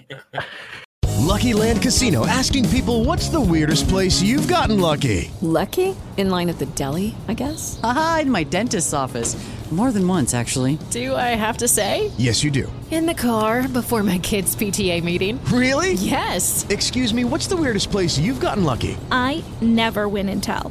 [1.26, 5.30] Lucky Land Casino asking people what's the weirdest place you've gotten lucky?
[5.40, 5.96] Lucky?
[6.18, 7.80] In line at the deli, I guess?
[7.82, 9.34] Aha, in my dentist's office.
[9.72, 10.78] More than once, actually.
[10.90, 12.12] Do I have to say?
[12.16, 12.72] Yes, you do.
[12.92, 15.44] In the car before my kids' PTA meeting.
[15.46, 15.94] Really?
[15.94, 16.64] Yes.
[16.70, 18.96] Excuse me, what's the weirdest place you've gotten lucky?
[19.10, 20.70] I never win and tell.